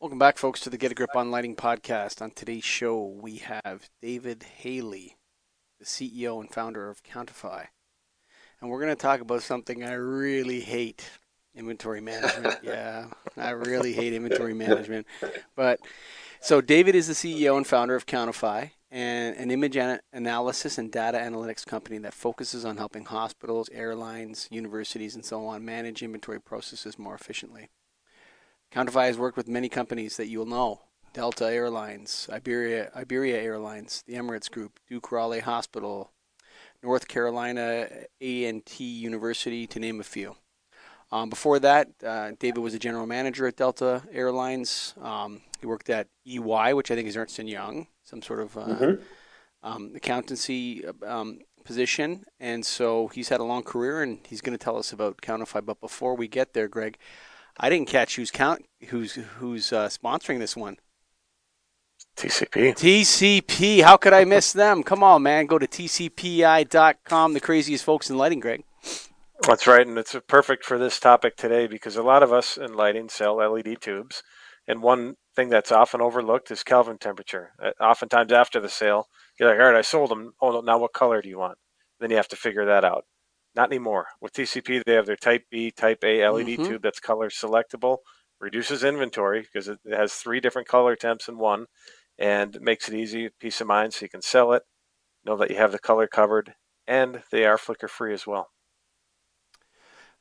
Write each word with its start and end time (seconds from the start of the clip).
Welcome 0.00 0.18
back, 0.18 0.38
folks, 0.38 0.60
to 0.60 0.70
the 0.70 0.78
Get 0.78 0.92
a 0.92 0.94
Grip 0.94 1.14
on 1.14 1.30
Lighting 1.30 1.54
podcast. 1.54 2.22
On 2.22 2.30
today's 2.30 2.64
show, 2.64 3.04
we 3.04 3.36
have 3.36 3.90
David 4.00 4.44
Haley, 4.44 5.18
the 5.78 5.84
CEO 5.84 6.40
and 6.40 6.50
founder 6.50 6.88
of 6.88 7.02
Countify. 7.02 7.66
And 8.60 8.70
we're 8.70 8.80
going 8.80 8.96
to 8.96 9.00
talk 9.00 9.20
about 9.20 9.42
something 9.42 9.84
I 9.84 9.92
really 9.92 10.60
hate 10.60 11.06
inventory 11.54 12.00
management. 12.00 12.60
yeah, 12.62 13.08
I 13.36 13.50
really 13.50 13.92
hate 13.92 14.14
inventory 14.14 14.54
management. 14.54 15.06
But 15.54 15.80
so, 16.40 16.62
David 16.62 16.94
is 16.94 17.06
the 17.06 17.12
CEO 17.12 17.58
and 17.58 17.66
founder 17.66 17.94
of 17.94 18.06
Countify, 18.06 18.70
and 18.90 19.36
an 19.36 19.50
image 19.50 19.76
analysis 20.14 20.78
and 20.78 20.90
data 20.90 21.18
analytics 21.18 21.66
company 21.66 21.98
that 21.98 22.14
focuses 22.14 22.64
on 22.64 22.78
helping 22.78 23.04
hospitals, 23.04 23.68
airlines, 23.70 24.48
universities, 24.50 25.14
and 25.14 25.26
so 25.26 25.44
on 25.44 25.62
manage 25.62 26.02
inventory 26.02 26.40
processes 26.40 26.98
more 26.98 27.14
efficiently. 27.14 27.68
Countify 28.72 29.06
has 29.06 29.18
worked 29.18 29.36
with 29.36 29.48
many 29.48 29.68
companies 29.68 30.16
that 30.16 30.28
you'll 30.28 30.46
know 30.46 30.82
Delta 31.12 31.46
Airlines, 31.46 32.28
Iberia, 32.30 32.90
Iberia 32.94 33.40
Airlines, 33.40 34.04
the 34.06 34.14
Emirates 34.14 34.50
Group, 34.50 34.78
Duke 34.88 35.10
Raleigh 35.10 35.40
Hospital, 35.40 36.12
North 36.82 37.08
Carolina 37.08 37.88
A&T 38.20 38.84
University, 38.84 39.66
to 39.66 39.80
name 39.80 40.00
a 40.00 40.04
few. 40.04 40.36
Um, 41.12 41.28
before 41.28 41.58
that, 41.58 41.88
uh, 42.06 42.32
David 42.38 42.60
was 42.60 42.74
a 42.74 42.78
general 42.78 43.06
manager 43.06 43.46
at 43.46 43.56
Delta 43.56 44.04
Airlines. 44.12 44.94
Um, 45.00 45.40
he 45.60 45.66
worked 45.66 45.90
at 45.90 46.06
EY, 46.24 46.72
which 46.74 46.90
I 46.90 46.94
think 46.94 47.08
is 47.08 47.16
Ernst 47.16 47.38
& 47.38 47.40
Young, 47.40 47.88
some 48.04 48.22
sort 48.22 48.40
of 48.40 48.56
uh, 48.56 48.66
mm-hmm. 48.66 49.02
um, 49.64 49.92
accountancy 49.96 50.84
um, 51.04 51.40
position. 51.64 52.24
And 52.38 52.64
so 52.64 53.08
he's 53.08 53.28
had 53.28 53.40
a 53.40 53.44
long 53.44 53.64
career, 53.64 54.02
and 54.02 54.20
he's 54.28 54.40
going 54.40 54.56
to 54.56 54.64
tell 54.64 54.76
us 54.76 54.92
about 54.92 55.20
Countify. 55.20 55.64
But 55.64 55.80
before 55.80 56.14
we 56.14 56.28
get 56.28 56.52
there, 56.52 56.68
Greg, 56.68 56.96
I 57.60 57.68
didn't 57.68 57.88
catch 57.88 58.16
who's 58.16 58.30
count 58.30 58.64
who's 58.88 59.14
who's 59.14 59.72
uh, 59.72 59.88
sponsoring 59.88 60.38
this 60.38 60.56
one. 60.56 60.78
TCP. 62.16 62.74
TCP. 62.74 63.82
How 63.82 63.96
could 63.96 64.12
I 64.12 64.24
miss 64.24 64.52
them? 64.52 64.82
Come 64.82 65.02
on, 65.02 65.22
man. 65.22 65.46
Go 65.46 65.58
to 65.58 65.66
tcpi.com. 65.66 67.32
The 67.34 67.40
craziest 67.40 67.84
folks 67.84 68.10
in 68.10 68.18
lighting, 68.18 68.40
Greg. 68.40 68.64
That's 69.46 69.66
right, 69.66 69.86
and 69.86 69.96
it's 69.96 70.14
perfect 70.26 70.64
for 70.64 70.78
this 70.78 71.00
topic 71.00 71.36
today 71.36 71.66
because 71.66 71.96
a 71.96 72.02
lot 72.02 72.22
of 72.22 72.32
us 72.32 72.58
in 72.58 72.74
lighting 72.74 73.08
sell 73.08 73.36
LED 73.36 73.80
tubes, 73.80 74.22
and 74.68 74.82
one 74.82 75.14
thing 75.34 75.48
that's 75.48 75.72
often 75.72 76.02
overlooked 76.02 76.50
is 76.50 76.62
Kelvin 76.62 76.98
temperature. 76.98 77.52
Uh, 77.62 77.70
oftentimes 77.82 78.32
after 78.32 78.60
the 78.60 78.68
sale, 78.68 79.06
you're 79.38 79.48
like, 79.48 79.58
"All 79.58 79.66
right, 79.66 79.78
I 79.78 79.82
sold 79.82 80.10
them. 80.10 80.32
Oh, 80.42 80.60
now 80.60 80.78
what 80.78 80.92
color 80.92 81.22
do 81.22 81.28
you 81.28 81.38
want?" 81.38 81.58
Then 82.00 82.10
you 82.10 82.16
have 82.16 82.28
to 82.28 82.36
figure 82.36 82.66
that 82.66 82.84
out. 82.84 83.04
Not 83.54 83.70
anymore. 83.70 84.06
With 84.20 84.32
TCP, 84.32 84.82
they 84.84 84.94
have 84.94 85.06
their 85.06 85.16
Type 85.16 85.44
B, 85.50 85.70
Type 85.70 86.04
A 86.04 86.26
LED 86.28 86.46
mm-hmm. 86.46 86.64
tube 86.64 86.82
that's 86.82 87.00
color 87.00 87.30
selectable, 87.30 87.98
reduces 88.40 88.84
inventory 88.84 89.42
because 89.42 89.68
it 89.68 89.78
has 89.90 90.14
three 90.14 90.40
different 90.40 90.68
color 90.68 90.96
temps 90.96 91.28
in 91.28 91.38
one, 91.38 91.66
and 92.18 92.58
makes 92.60 92.88
it 92.88 92.94
easy, 92.94 93.30
peace 93.40 93.60
of 93.60 93.66
mind, 93.66 93.92
so 93.92 94.04
you 94.04 94.08
can 94.08 94.22
sell 94.22 94.52
it, 94.52 94.62
know 95.24 95.36
that 95.36 95.50
you 95.50 95.56
have 95.56 95.72
the 95.72 95.78
color 95.78 96.06
covered, 96.06 96.54
and 96.86 97.22
they 97.30 97.44
are 97.44 97.58
flicker 97.58 97.88
free 97.88 98.14
as 98.14 98.26
well. 98.26 98.50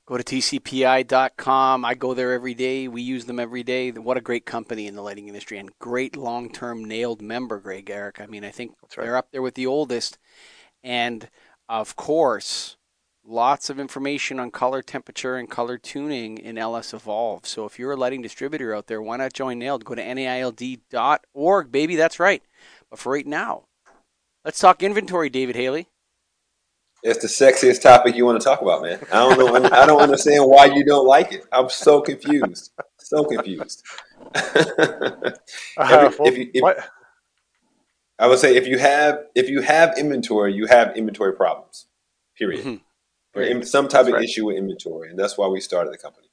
Go 0.10 0.18
to 0.18 0.24
tcpi.com. 0.24 1.86
I 1.86 1.94
go 1.94 2.16
there 2.16 2.34
every 2.34 2.56
day. 2.56 2.88
We 2.88 3.04
use 3.04 3.26
them 3.26 3.40
every 3.40 3.62
day. 3.62 3.92
What 3.92 4.18
a 4.18 4.22
great 4.22 4.44
company 4.44 4.88
in 4.88 4.96
the 4.96 5.04
lighting 5.04 5.28
industry 5.28 5.60
and 5.60 5.70
great 5.78 6.16
long 6.16 6.52
term 6.52 6.84
NAILD 6.84 7.22
member, 7.22 7.60
Greg 7.60 7.92
Eric. 7.92 8.20
I 8.20 8.26
mean, 8.26 8.44
I 8.44 8.50
think 8.50 8.72
right. 8.98 9.06
they're 9.06 9.16
up 9.16 9.28
there 9.32 9.44
with 9.44 9.54
the 9.54 9.68
oldest. 9.68 10.18
And 10.84 11.30
of 11.68 11.96
course, 11.96 12.78
lots 13.30 13.70
of 13.70 13.80
information 13.80 14.40
on 14.40 14.52
color 14.52 14.82
temperature 14.82 15.38
and 15.38 15.50
color 15.50 15.78
tuning 15.78 16.38
in 16.40 16.58
LS 16.58 16.94
Evolve. 16.94 17.46
So 17.46 17.66
if 17.66 17.78
you're 17.78 17.92
a 17.92 17.96
lighting 17.96 18.22
distributor 18.22 18.76
out 18.76 18.88
there, 18.88 19.02
why 19.02 19.18
not 19.18 19.34
join 19.34 19.60
NAILD? 19.60 19.86
Go 19.86 19.96
to 19.96 20.14
naild.org, 20.14 21.72
baby. 21.72 21.96
That's 21.96 22.20
right. 22.20 22.44
But 22.90 23.00
for 23.00 23.14
right 23.14 23.28
now, 23.28 23.66
let's 24.44 24.60
talk 24.60 24.82
inventory, 24.82 25.30
David 25.30 25.56
Haley. 25.56 25.88
It's 27.02 27.22
the 27.22 27.28
sexiest 27.28 27.82
topic 27.82 28.16
you 28.16 28.26
want 28.26 28.42
to 28.42 28.44
talk 28.44 28.62
about, 28.62 28.82
man. 28.82 29.00
I 29.14 29.30
don't 29.30 29.40
know. 29.40 29.70
I 29.72 29.86
don't 29.86 30.02
understand 30.02 30.46
why 30.46 30.66
you 30.66 30.84
don't 30.84 31.06
like 31.06 31.32
it. 31.32 31.46
I'm 31.52 31.70
so 31.70 32.02
confused. 32.02 32.72
So 32.98 33.24
confused. 33.24 33.84
Every, 34.36 34.58
uh, 35.78 36.12
if 36.26 36.38
you, 36.38 36.52
if, 36.54 36.90
I 38.20 38.28
would 38.28 38.40
say 38.40 38.58
if 38.58 38.68
you 38.68 38.78
have 38.80 39.20
if 39.34 39.50
you 39.50 39.62
have 39.62 39.98
inventory, 39.98 40.54
you 40.54 40.66
have 40.66 40.96
inventory 40.98 41.34
problems. 41.34 41.86
Period. 42.36 42.66
Mm-hmm 42.66 42.89
or 43.36 43.64
some 43.64 43.88
type 43.88 44.02
that's 44.02 44.08
of 44.08 44.14
right. 44.16 44.24
issue 44.24 44.46
with 44.46 44.58
inventory, 44.58 45.10
and 45.10 45.20
that's 45.20 45.38
why 45.38 45.48
we 45.48 45.62
started 45.62 45.94
the 45.94 45.98
company. 45.98 46.28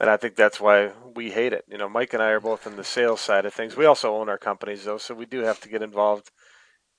And 0.00 0.08
I 0.08 0.16
think 0.16 0.34
that's 0.34 0.60
why 0.60 0.92
we 1.14 1.30
hate 1.30 1.52
it. 1.52 1.64
You 1.68 1.76
know, 1.76 1.88
Mike 1.88 2.14
and 2.14 2.22
I 2.22 2.30
are 2.30 2.40
both 2.40 2.66
in 2.66 2.76
the 2.76 2.84
sales 2.84 3.20
side 3.20 3.44
of 3.44 3.52
things. 3.52 3.76
We 3.76 3.84
also 3.84 4.16
own 4.16 4.30
our 4.30 4.38
companies, 4.38 4.84
though, 4.84 4.96
so 4.96 5.14
we 5.14 5.26
do 5.26 5.40
have 5.40 5.60
to 5.60 5.68
get 5.68 5.82
involved 5.82 6.30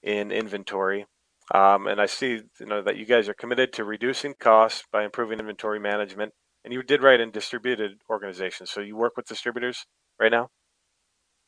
in 0.04 0.32
inventory. 0.32 1.08
Um, 1.54 1.88
and 1.88 2.00
I 2.00 2.06
see, 2.06 2.42
you 2.60 2.66
know, 2.66 2.82
that 2.84 2.98
you 2.98 3.06
guys 3.06 3.28
are 3.28 3.34
committed 3.34 3.74
to 3.74 3.84
reducing 3.84 4.36
costs 4.40 4.84
by 4.92 5.04
improving 5.04 5.40
inventory 5.40 5.80
management. 5.80 6.34
And 6.64 6.72
you 6.72 6.84
did 6.84 7.02
right 7.02 7.20
in 7.20 7.32
distributed 7.32 7.94
organizations. 8.08 8.70
So 8.70 8.82
you 8.82 8.96
work 8.96 9.18
with 9.18 9.26
distributors 9.26 9.86
right 10.20 10.32
now. 10.32 10.50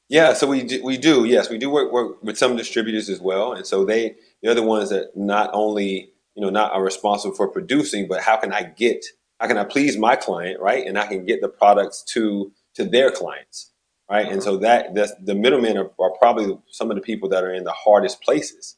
Yeah, 0.10 0.34
so 0.34 0.48
we 0.48 0.64
do, 0.64 0.84
we 0.84 0.98
do. 0.98 1.26
Yes, 1.26 1.50
we 1.50 1.58
do 1.58 1.70
work, 1.70 1.92
work 1.92 2.22
with 2.24 2.38
some 2.38 2.56
distributors 2.58 3.10
as 3.10 3.22
well, 3.22 3.54
and 3.54 3.66
so 3.66 3.86
they 3.86 4.16
they're 4.42 4.54
the 4.54 4.62
ones 4.62 4.90
that 4.90 5.16
not 5.16 5.50
only 5.54 6.13
you 6.36 6.42
know, 6.42 6.50
not 6.50 6.72
are 6.74 6.84
responsible 6.84 7.36
for 7.36 7.48
producing, 7.48 8.08
but 8.08 8.22
how 8.22 8.38
can 8.38 8.52
I 8.52 8.64
get, 8.64 9.06
how 9.40 9.48
can 9.48 9.58
I 9.58 9.64
please 9.64 9.98
my 9.98 10.16
client, 10.16 10.60
right? 10.60 10.86
And 10.86 10.98
I 10.98 11.08
can 11.08 11.26
get 11.26 11.42
the 11.42 11.50
products 11.50 12.04
to 12.14 12.52
to 12.76 12.86
their 12.86 13.12
clients, 13.12 13.72
right? 14.10 14.32
And 14.32 14.42
so 14.42 14.58
that 14.58 14.96
that's, 14.96 15.14
the 15.24 15.36
middlemen 15.36 15.78
are, 15.78 15.92
are 16.00 16.12
probably 16.18 16.58
some 16.72 16.90
of 16.90 16.96
the 16.96 17.02
people 17.02 17.30
that 17.30 17.44
are 17.44 17.54
in 17.54 17.64
the 17.64 17.72
hardest 17.72 18.22
places 18.22 18.78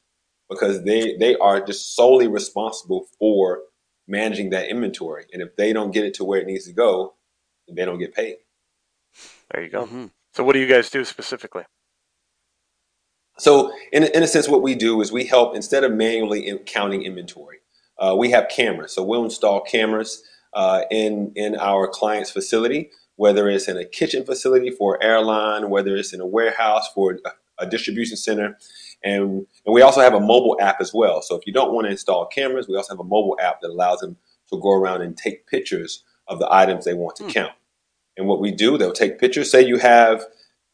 because 0.49 0.83
they 0.83 1.15
they 1.17 1.35
are 1.37 1.65
just 1.65 1.95
solely 1.95 2.27
responsible 2.27 3.07
for 3.19 3.61
managing 4.07 4.49
that 4.51 4.69
inventory. 4.69 5.25
And 5.33 5.41
if 5.41 5.55
they 5.55 5.73
don't 5.73 5.91
get 5.91 6.05
it 6.05 6.13
to 6.15 6.25
where 6.25 6.39
it 6.39 6.47
needs 6.47 6.65
to 6.65 6.73
go, 6.73 7.15
they 7.71 7.85
don't 7.85 7.99
get 7.99 8.13
paid. 8.13 8.37
There 9.51 9.63
you 9.63 9.69
go. 9.69 9.85
Mm-hmm. 9.85 10.05
So 10.33 10.43
what 10.43 10.53
do 10.53 10.59
you 10.59 10.67
guys 10.67 10.89
do 10.89 11.05
specifically? 11.05 11.63
So, 13.37 13.73
in, 13.91 14.03
in 14.03 14.23
a 14.23 14.27
sense, 14.27 14.47
what 14.47 14.61
we 14.61 14.75
do 14.75 15.01
is 15.01 15.11
we 15.11 15.25
help 15.25 15.55
instead 15.55 15.83
of 15.83 15.91
manually 15.91 16.47
in 16.47 16.59
counting 16.59 17.03
inventory, 17.03 17.57
uh, 17.99 18.15
we 18.17 18.31
have 18.31 18.47
cameras. 18.49 18.93
So, 18.93 19.03
we'll 19.03 19.25
install 19.25 19.61
cameras 19.61 20.23
uh, 20.53 20.83
in 20.89 21.33
in 21.35 21.55
our 21.57 21.87
client's 21.87 22.31
facility, 22.31 22.91
whether 23.17 23.49
it's 23.49 23.67
in 23.67 23.77
a 23.77 23.85
kitchen 23.85 24.25
facility 24.25 24.69
for 24.69 24.95
an 24.95 25.03
airline, 25.03 25.69
whether 25.69 25.95
it's 25.95 26.13
in 26.13 26.21
a 26.21 26.25
warehouse 26.25 26.87
for 26.93 27.19
a, 27.25 27.65
a 27.65 27.67
distribution 27.67 28.15
center, 28.15 28.57
and 29.03 29.45
and 29.65 29.73
we 29.73 29.81
also 29.81 29.99
have 29.99 30.13
a 30.13 30.19
mobile 30.19 30.57
app 30.61 30.79
as 30.79 30.93
well. 30.93 31.21
So, 31.21 31.35
if 31.35 31.45
you 31.45 31.51
don't 31.51 31.73
want 31.73 31.85
to 31.85 31.91
install 31.91 32.27
cameras, 32.27 32.69
we 32.69 32.77
also 32.77 32.93
have 32.93 33.01
a 33.01 33.03
mobile 33.03 33.37
app 33.41 33.59
that 33.61 33.69
allows 33.69 33.99
them 33.99 34.15
to 34.49 34.59
go 34.61 34.71
around 34.71 35.01
and 35.01 35.17
take 35.17 35.47
pictures 35.47 36.03
of 36.27 36.39
the 36.39 36.47
items 36.53 36.85
they 36.85 36.93
want 36.93 37.17
to 37.17 37.23
hmm. 37.23 37.29
count. 37.29 37.53
And 38.17 38.27
what 38.27 38.39
we 38.39 38.51
do, 38.51 38.77
they'll 38.77 38.93
take 38.93 39.19
pictures. 39.19 39.51
Say 39.51 39.65
you 39.65 39.77
have 39.77 40.23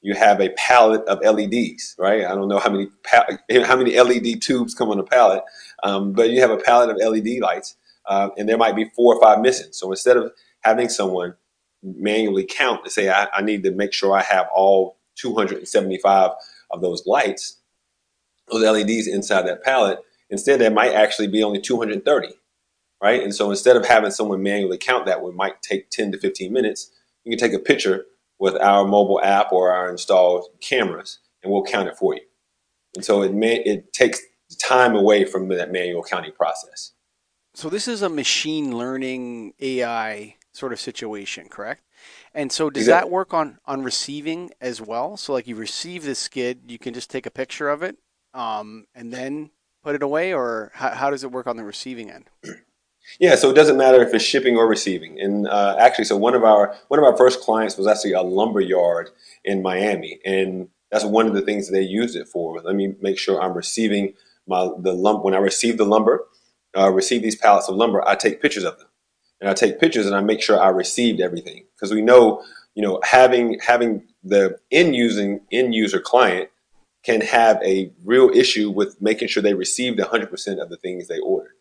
you 0.01 0.15
have 0.15 0.41
a 0.41 0.49
palette 0.49 1.03
of 1.07 1.19
LEDs, 1.21 1.95
right? 1.97 2.25
I 2.25 2.33
don't 2.35 2.47
know 2.47 2.59
how 2.59 2.71
many 2.71 2.87
how 3.65 3.77
many 3.77 3.99
LED 3.99 4.41
tubes 4.41 4.73
come 4.73 4.89
on 4.89 4.99
a 4.99 5.03
palette, 5.03 5.43
um, 5.83 6.13
but 6.13 6.31
you 6.31 6.41
have 6.41 6.51
a 6.51 6.57
palette 6.57 6.89
of 6.89 6.97
LED 6.97 7.39
lights, 7.39 7.75
uh, 8.07 8.29
and 8.37 8.49
there 8.49 8.57
might 8.57 8.75
be 8.75 8.85
four 8.95 9.15
or 9.15 9.21
five 9.21 9.39
missing. 9.39 9.71
So 9.71 9.91
instead 9.91 10.17
of 10.17 10.31
having 10.61 10.89
someone 10.89 11.35
manually 11.83 12.45
count 12.45 12.81
and 12.83 12.91
say, 12.91 13.09
I, 13.09 13.27
I 13.33 13.41
need 13.41 13.63
to 13.63 13.71
make 13.71 13.93
sure 13.93 14.15
I 14.15 14.21
have 14.21 14.47
all 14.53 14.97
275 15.15 16.31
of 16.71 16.81
those 16.81 17.05
lights, 17.05 17.59
those 18.51 18.63
LEDs 18.63 19.07
inside 19.07 19.43
that 19.47 19.63
palette, 19.63 19.99
instead 20.29 20.59
there 20.59 20.71
might 20.71 20.93
actually 20.93 21.27
be 21.27 21.43
only 21.43 21.59
230, 21.59 22.27
right? 23.01 23.23
And 23.23 23.33
so 23.33 23.49
instead 23.49 23.75
of 23.75 23.85
having 23.85 24.11
someone 24.11 24.43
manually 24.43 24.77
count 24.77 25.05
that, 25.05 25.21
what 25.21 25.35
might 25.35 25.61
take 25.61 25.89
10 25.89 26.11
to 26.13 26.19
15 26.19 26.53
minutes, 26.53 26.91
you 27.23 27.35
can 27.35 27.39
take 27.39 27.57
a 27.57 27.63
picture 27.63 28.05
with 28.41 28.55
our 28.55 28.85
mobile 28.85 29.21
app 29.21 29.53
or 29.53 29.71
our 29.71 29.87
installed 29.87 30.47
cameras, 30.61 31.19
and 31.43 31.53
we'll 31.53 31.63
count 31.63 31.87
it 31.87 31.95
for 31.95 32.15
you. 32.15 32.21
And 32.95 33.05
so 33.05 33.21
it 33.21 33.33
may, 33.33 33.57
it 33.57 33.93
takes 33.93 34.19
time 34.59 34.95
away 34.95 35.25
from 35.25 35.47
that 35.49 35.71
manual 35.71 36.03
counting 36.03 36.31
process. 36.31 36.93
So 37.53 37.69
this 37.69 37.87
is 37.87 38.01
a 38.01 38.09
machine 38.09 38.75
learning 38.75 39.53
AI 39.61 40.37
sort 40.53 40.73
of 40.73 40.79
situation, 40.79 41.49
correct? 41.49 41.83
And 42.33 42.51
so 42.51 42.71
does 42.71 42.83
exactly. 42.83 43.09
that 43.09 43.13
work 43.13 43.31
on 43.31 43.59
on 43.65 43.83
receiving 43.83 44.49
as 44.59 44.81
well? 44.81 45.17
So 45.17 45.33
like 45.33 45.47
you 45.47 45.55
receive 45.55 46.03
the 46.03 46.15
skid, 46.15 46.61
you 46.67 46.79
can 46.79 46.95
just 46.95 47.11
take 47.11 47.27
a 47.27 47.31
picture 47.31 47.69
of 47.69 47.83
it, 47.83 47.97
um, 48.33 48.85
and 48.95 49.13
then 49.13 49.51
put 49.83 49.93
it 49.93 50.01
away, 50.01 50.33
or 50.33 50.71
how, 50.73 50.89
how 50.89 51.09
does 51.11 51.23
it 51.23 51.31
work 51.31 51.45
on 51.45 51.57
the 51.57 51.63
receiving 51.63 52.09
end? 52.09 52.29
Yeah, 53.19 53.35
so 53.35 53.49
it 53.49 53.53
doesn't 53.53 53.77
matter 53.77 54.01
if 54.01 54.13
it's 54.13 54.23
shipping 54.23 54.57
or 54.57 54.67
receiving. 54.67 55.19
And 55.19 55.47
uh, 55.47 55.75
actually, 55.79 56.05
so 56.05 56.17
one 56.17 56.33
of 56.33 56.43
our 56.43 56.75
one 56.87 56.99
of 56.99 57.03
our 57.03 57.15
first 57.15 57.41
clients 57.41 57.77
was 57.77 57.87
actually 57.87 58.13
a 58.13 58.21
lumber 58.21 58.61
yard 58.61 59.09
in 59.43 59.61
Miami, 59.61 60.19
and 60.25 60.69
that's 60.91 61.05
one 61.05 61.27
of 61.27 61.33
the 61.33 61.41
things 61.41 61.69
they 61.69 61.81
used 61.81 62.15
it 62.15 62.27
for. 62.27 62.59
Let 62.61 62.75
me 62.75 62.95
make 63.01 63.17
sure 63.17 63.41
I'm 63.41 63.53
receiving 63.53 64.13
my 64.47 64.69
the 64.79 64.93
lump 64.93 65.23
when 65.23 65.33
I 65.33 65.37
receive 65.37 65.77
the 65.77 65.85
lumber, 65.85 66.25
uh, 66.77 66.91
receive 66.91 67.21
these 67.21 67.35
pallets 67.35 67.69
of 67.69 67.75
lumber. 67.75 68.07
I 68.07 68.15
take 68.15 68.41
pictures 68.41 68.63
of 68.63 68.77
them, 68.77 68.87
and 69.39 69.49
I 69.49 69.53
take 69.53 69.79
pictures 69.79 70.05
and 70.05 70.15
I 70.15 70.21
make 70.21 70.41
sure 70.41 70.59
I 70.59 70.69
received 70.69 71.19
everything 71.19 71.65
because 71.75 71.93
we 71.93 72.01
know, 72.01 72.43
you 72.75 72.83
know, 72.83 72.99
having 73.03 73.59
having 73.59 74.07
the 74.23 74.57
end 74.71 74.95
using 74.95 75.41
end 75.51 75.73
user 75.73 75.99
client 75.99 76.49
can 77.03 77.21
have 77.21 77.61
a 77.63 77.91
real 78.03 78.29
issue 78.29 78.69
with 78.69 79.01
making 79.01 79.27
sure 79.27 79.41
they 79.41 79.55
received 79.55 79.99
100% 79.99 80.61
of 80.61 80.69
the 80.69 80.77
things 80.77 81.07
they 81.07 81.19
ordered. 81.19 81.55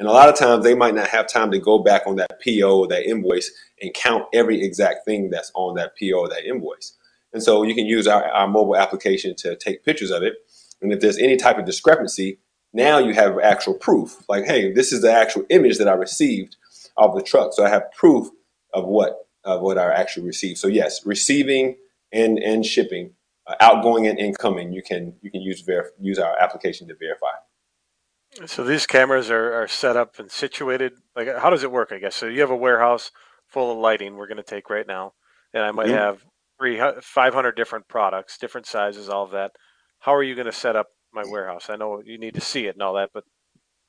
And 0.00 0.08
a 0.08 0.12
lot 0.12 0.30
of 0.30 0.34
times 0.34 0.64
they 0.64 0.74
might 0.74 0.94
not 0.94 1.08
have 1.08 1.28
time 1.28 1.50
to 1.50 1.58
go 1.58 1.78
back 1.78 2.06
on 2.06 2.16
that 2.16 2.40
PO 2.42 2.80
or 2.80 2.88
that 2.88 3.04
invoice 3.04 3.50
and 3.82 3.92
count 3.92 4.24
every 4.32 4.62
exact 4.64 5.04
thing 5.04 5.28
that's 5.28 5.52
on 5.54 5.74
that 5.74 5.92
PO 6.00 6.18
or 6.18 6.28
that 6.30 6.46
invoice. 6.46 6.96
And 7.34 7.42
so 7.42 7.62
you 7.64 7.74
can 7.74 7.84
use 7.84 8.06
our, 8.06 8.24
our 8.24 8.48
mobile 8.48 8.76
application 8.76 9.36
to 9.36 9.56
take 9.56 9.84
pictures 9.84 10.10
of 10.10 10.22
it. 10.22 10.36
And 10.80 10.90
if 10.90 11.00
there's 11.00 11.18
any 11.18 11.36
type 11.36 11.58
of 11.58 11.66
discrepancy, 11.66 12.38
now 12.72 12.96
you 12.96 13.12
have 13.12 13.38
actual 13.40 13.74
proof. 13.74 14.24
Like, 14.26 14.46
hey, 14.46 14.72
this 14.72 14.90
is 14.90 15.02
the 15.02 15.12
actual 15.12 15.44
image 15.50 15.76
that 15.76 15.86
I 15.86 15.92
received 15.92 16.56
of 16.96 17.14
the 17.14 17.22
truck. 17.22 17.52
So 17.52 17.62
I 17.62 17.68
have 17.68 17.92
proof 17.92 18.28
of 18.72 18.86
what 18.86 19.26
of 19.44 19.60
what 19.60 19.76
I 19.76 19.92
actually 19.92 20.26
received. 20.26 20.56
So 20.58 20.68
yes, 20.68 21.04
receiving 21.04 21.76
and 22.10 22.38
and 22.38 22.64
shipping, 22.64 23.12
uh, 23.46 23.56
outgoing 23.60 24.06
and 24.06 24.18
incoming, 24.18 24.72
you 24.72 24.82
can 24.82 25.14
you 25.20 25.30
can 25.30 25.42
use 25.42 25.62
verif- 25.62 25.90
use 26.00 26.18
our 26.18 26.40
application 26.40 26.88
to 26.88 26.94
verify. 26.94 27.36
So 28.46 28.64
these 28.64 28.86
cameras 28.86 29.30
are, 29.30 29.54
are 29.54 29.68
set 29.68 29.96
up 29.96 30.18
and 30.18 30.30
situated. 30.30 30.92
Like, 31.16 31.28
how 31.38 31.50
does 31.50 31.64
it 31.64 31.72
work? 31.72 31.90
I 31.92 31.98
guess 31.98 32.16
so. 32.16 32.26
You 32.26 32.40
have 32.40 32.50
a 32.50 32.56
warehouse 32.56 33.10
full 33.48 33.72
of 33.72 33.78
lighting. 33.78 34.16
We're 34.16 34.28
going 34.28 34.36
to 34.36 34.42
take 34.42 34.70
right 34.70 34.86
now, 34.86 35.14
and 35.52 35.64
I 35.64 35.72
might 35.72 35.88
have 35.88 36.24
three, 36.58 36.80
500 37.00 37.56
different 37.56 37.88
products, 37.88 38.38
different 38.38 38.66
sizes, 38.66 39.08
all 39.08 39.24
of 39.24 39.32
that. 39.32 39.52
How 39.98 40.14
are 40.14 40.22
you 40.22 40.34
going 40.34 40.46
to 40.46 40.52
set 40.52 40.76
up 40.76 40.88
my 41.12 41.24
warehouse? 41.26 41.68
I 41.68 41.76
know 41.76 42.02
you 42.04 42.18
need 42.18 42.34
to 42.34 42.40
see 42.40 42.66
it 42.66 42.76
and 42.76 42.82
all 42.82 42.94
that, 42.94 43.10
but 43.12 43.24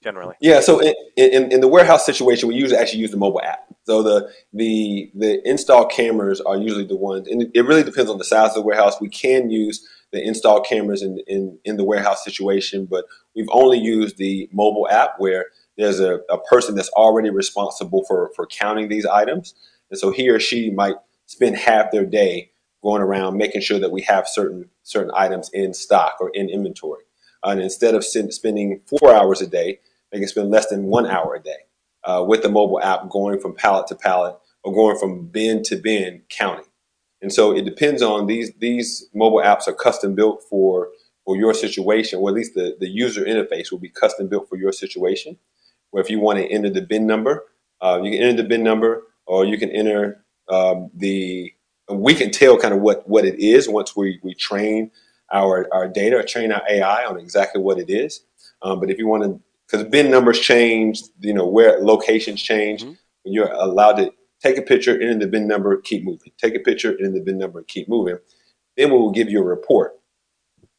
generally. 0.04 0.36
Yeah, 0.42 0.60
so 0.62 0.80
in, 0.80 0.94
in, 1.16 1.52
in, 1.52 1.62
the 1.62 1.68
warehouse 1.68 2.06
situation, 2.06 2.50
we 2.50 2.56
usually 2.56 2.80
actually 2.80 3.00
use 3.00 3.12
the 3.12 3.18
mobile 3.18 3.42
app. 3.42 3.66
So 3.84 4.04
the 4.04 4.32
the 4.54 5.12
the 5.16 5.48
install 5.48 5.86
cameras 5.86 6.42
are 6.42 6.58
usually 6.58 6.86
the 6.86 6.96
ones, 6.96 7.28
and 7.28 7.52
it 7.54 7.62
really 7.62 7.84
depends 7.84 8.10
on 8.10 8.18
the 8.18 8.24
size 8.24 8.50
of 8.50 8.56
the 8.56 8.62
warehouse. 8.62 9.00
We 9.00 9.10
can 9.10 9.50
use 9.50 9.88
the 10.12 10.22
install 10.22 10.62
cameras 10.62 11.02
in, 11.02 11.20
in, 11.28 11.58
in 11.64 11.78
the 11.78 11.84
warehouse 11.84 12.24
situation, 12.24 12.86
but 12.86 13.06
we've 13.36 13.50
only 13.52 13.78
used 13.78 14.18
the 14.18 14.50
mobile 14.52 14.88
app 14.90 15.16
where 15.18 15.46
there's 15.78 16.00
a, 16.00 16.20
a 16.30 16.38
person 16.38 16.76
that's 16.76 16.90
already 16.90 17.30
responsible 17.30 18.04
for, 18.08 18.32
for 18.36 18.46
counting 18.46 18.90
these 18.90 19.06
items. 19.06 19.56
And 19.90 19.98
so 19.98 20.12
he 20.12 20.30
or 20.30 20.40
she 20.40 20.70
might 20.70 20.96
spend 21.26 21.56
half 21.56 21.92
their 21.92 22.06
day 22.06 22.52
going 22.84 23.02
around 23.02 23.38
making 23.38 23.62
sure 23.62 23.80
that 23.80 23.92
we 23.92 24.02
have 24.02 24.28
certain 24.28 24.70
certain 24.84 25.12
items 25.16 25.50
in 25.54 25.74
stock 25.74 26.18
or 26.20 26.30
in 26.34 26.50
inventory. 26.50 27.04
And 27.44 27.62
instead 27.62 27.96
of 27.96 28.04
spending 28.04 28.82
four 28.86 29.14
hours 29.14 29.42
a 29.42 29.48
day, 29.48 29.80
they 30.12 30.20
can 30.20 30.28
spend 30.28 30.52
less 30.52 30.68
than 30.68 30.86
one 30.86 31.06
hour 31.06 31.36
a 31.36 31.42
day 31.42 31.66
uh, 32.04 32.24
with 32.28 32.44
the 32.44 32.50
mobile 32.50 32.82
app 32.82 33.10
going 33.10 33.40
from 33.40 33.56
pallet 33.56 33.88
to 33.88 33.96
pallet 33.96 34.36
or 34.64 34.74
going 34.74 34.98
from 34.98 35.28
bin 35.28 35.64
to 35.64 35.76
bin 35.76 36.24
counting. 36.30 36.66
And 37.22 37.32
so 37.32 37.56
it 37.56 37.66
depends 37.66 38.02
on 38.02 38.28
these 38.28 38.52
these 38.60 39.08
mobile 39.14 39.40
apps 39.40 39.68
are 39.68 39.74
custom 39.74 40.16
built 40.16 40.44
for 40.50 40.90
for 41.26 41.38
your 41.38 41.54
situation, 41.54 42.20
or 42.20 42.30
at 42.30 42.36
least 42.36 42.56
the, 42.56 42.76
the 42.80 42.90
user 42.90 43.24
interface 43.24 43.72
will 43.72 43.80
be 43.80 43.90
custom 43.90 44.28
built 44.28 44.50
for 44.50 44.58
your 44.58 44.72
situation. 44.72 45.38
Where 45.92 46.02
if 46.02 46.10
you 46.10 46.20
want 46.20 46.40
to 46.40 46.48
enter 46.48 46.70
the 46.70 46.82
bin 46.82 47.06
number, 47.06 47.46
uh, 47.80 48.02
you 48.04 48.12
can 48.12 48.22
enter 48.22 48.42
the 48.42 48.50
bin 48.50 48.64
number, 48.64 49.04
or 49.26 49.46
you 49.46 49.58
can 49.58 49.70
enter 49.70 50.24
um, 50.50 50.90
the. 50.94 51.54
We 51.90 52.16
can 52.16 52.32
tell 52.32 52.58
kind 52.58 52.74
of 52.74 52.82
what 52.82 53.08
what 53.08 53.26
it 53.26 53.40
is 53.40 53.70
once 53.70 53.96
we 53.96 54.20
we 54.24 54.34
train 54.34 54.92
our 55.32 55.68
our 55.74 55.88
data, 55.88 56.18
or 56.18 56.24
train 56.24 56.52
our 56.52 56.64
AI 56.70 57.06
on 57.06 57.20
exactly 57.20 57.62
what 57.62 57.78
it 57.78 57.90
is. 57.90 58.22
Um, 58.64 58.80
but 58.80 58.90
if 58.90 58.98
you 58.98 59.08
want 59.08 59.24
to 59.24 59.42
because 59.68 59.88
bin 59.88 60.10
numbers 60.10 60.40
change, 60.40 61.02
you 61.20 61.34
know, 61.34 61.46
where 61.46 61.80
locations 61.80 62.42
change. 62.42 62.82
Mm-hmm. 62.82 62.94
When 63.24 63.34
you're 63.36 63.52
allowed 63.52 63.98
to 63.98 64.12
take 64.42 64.58
a 64.58 64.62
picture, 64.62 64.94
enter 64.94 65.20
the 65.20 65.28
bin 65.28 65.48
number, 65.48 65.78
keep 65.78 66.04
moving. 66.04 66.32
Take 66.38 66.56
a 66.56 66.60
picture, 66.60 66.92
enter 66.92 67.12
the 67.12 67.22
bin 67.22 67.38
number, 67.38 67.64
keep 67.64 67.88
moving. 67.88 68.18
Then 68.76 68.92
we 68.92 68.98
will 68.98 69.12
give 69.12 69.30
you 69.30 69.40
a 69.40 69.46
report, 69.46 70.00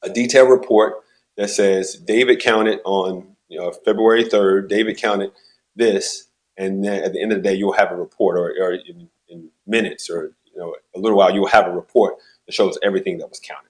a 0.02 0.08
detailed 0.08 0.50
report 0.50 1.04
that 1.36 1.50
says 1.50 1.94
David 1.94 2.40
counted 2.40 2.80
on 2.84 3.36
you 3.48 3.58
know 3.58 3.72
February 3.84 4.24
3rd. 4.24 4.68
David 4.68 4.98
counted 4.98 5.32
this, 5.76 6.28
and 6.56 6.84
then 6.84 7.04
at 7.04 7.12
the 7.12 7.22
end 7.22 7.32
of 7.32 7.38
the 7.38 7.48
day, 7.48 7.54
you'll 7.54 7.72
have 7.72 7.92
a 7.92 7.96
report, 7.96 8.36
or, 8.36 8.52
or 8.60 8.72
in, 8.72 9.08
in 9.28 9.50
minutes, 9.66 10.10
or 10.10 10.32
you 10.52 10.58
know, 10.58 10.76
a 10.94 10.98
little 10.98 11.16
while, 11.16 11.32
you'll 11.32 11.46
have 11.46 11.66
a 11.66 11.70
report 11.70 12.16
that 12.46 12.52
shows 12.52 12.78
everything 12.82 13.18
that 13.18 13.28
was 13.28 13.40
counted. 13.40 13.68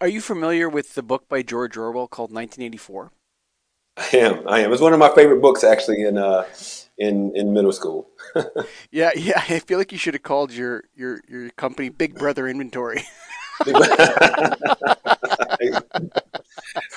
Are 0.00 0.08
you 0.08 0.20
familiar 0.20 0.68
with 0.68 0.94
the 0.94 1.02
book 1.02 1.28
by 1.28 1.42
George 1.42 1.76
Orwell 1.76 2.08
called 2.08 2.32
1984? 2.32 3.12
I 3.96 4.16
am. 4.16 4.48
I 4.48 4.60
am. 4.60 4.72
It's 4.72 4.82
one 4.82 4.92
of 4.92 4.98
my 4.98 5.14
favorite 5.14 5.40
books, 5.40 5.62
actually, 5.62 6.02
in 6.02 6.18
uh, 6.18 6.44
in 7.02 7.32
in 7.34 7.52
middle 7.52 7.72
school. 7.72 8.08
yeah, 8.90 9.10
yeah. 9.16 9.42
I 9.48 9.58
feel 9.58 9.78
like 9.78 9.92
you 9.92 9.98
should 9.98 10.14
have 10.14 10.22
called 10.22 10.52
your 10.52 10.84
your 10.94 11.20
your 11.28 11.50
company 11.50 11.88
Big 11.88 12.14
Brother 12.14 12.46
Inventory. 12.46 13.02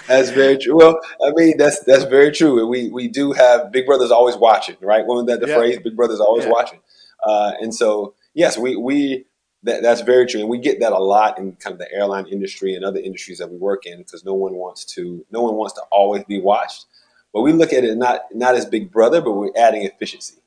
that's 0.08 0.30
very 0.30 0.58
true. 0.58 0.78
Well, 0.78 1.00
I 1.26 1.32
mean, 1.36 1.58
that's 1.58 1.80
that's 1.84 2.04
very 2.04 2.32
true. 2.32 2.68
We 2.68 2.90
we 2.90 3.08
do 3.08 3.34
have 3.34 3.72
Big 3.72 3.86
Brother's 3.88 4.12
always 4.12 4.38
watching, 4.38 4.78
right? 4.82 5.06
Wasn't 5.06 5.28
that 5.28 5.42
the 5.42 5.48
yeah. 5.48 5.58
phrase? 5.58 5.80
Big 5.84 5.96
Brother's 5.96 6.20
always 6.20 6.46
yeah. 6.46 6.52
watching. 6.52 6.80
Uh, 7.26 7.54
and 7.60 7.74
so, 7.74 8.14
yes, 8.34 8.58
we 8.58 8.76
we 8.76 9.26
that, 9.64 9.82
that's 9.82 10.02
very 10.02 10.28
true, 10.28 10.42
and 10.42 10.50
we 10.50 10.60
get 10.60 10.80
that 10.82 10.92
a 10.92 11.00
lot 11.00 11.40
in 11.40 11.54
kind 11.54 11.74
of 11.74 11.80
the 11.80 11.92
airline 11.92 12.28
industry 12.28 12.76
and 12.76 12.86
other 12.86 13.00
industries 13.00 13.40
that 13.40 13.50
we 13.50 13.58
work 13.58 13.88
in 13.88 13.98
because 13.98 14.24
no 14.24 14.36
one 14.36 14.54
wants 14.54 14.86
to 14.86 15.26
no 15.32 15.42
one 15.42 15.56
wants 15.56 15.74
to 15.74 15.82
always 15.92 16.24
be 16.26 16.40
watched. 16.40 16.86
But 17.36 17.42
we 17.42 17.52
look 17.52 17.74
at 17.74 17.84
it 17.84 17.98
not 17.98 18.22
not 18.34 18.56
as 18.56 18.66
Big 18.66 18.94
Brother, 18.94 19.20
but 19.20 19.34
we're 19.34 19.52
adding 19.58 19.84
efficiency, 19.84 20.38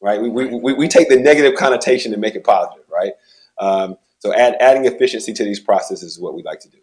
right? 0.00 0.22
We 0.22 0.30
we, 0.30 0.46
we, 0.46 0.72
we 0.74 0.86
take 0.86 1.08
the 1.08 1.16
negative 1.16 1.56
connotation 1.58 2.12
and 2.12 2.22
make 2.22 2.36
it 2.36 2.44
positive, 2.44 2.84
right? 2.88 3.14
Um, 3.58 3.96
so 4.20 4.32
add, 4.32 4.56
adding 4.60 4.84
efficiency 4.84 5.32
to 5.32 5.42
these 5.42 5.58
processes 5.58 6.12
is 6.12 6.20
what 6.20 6.34
we 6.34 6.44
like 6.44 6.60
to 6.60 6.68
do. 6.68 6.78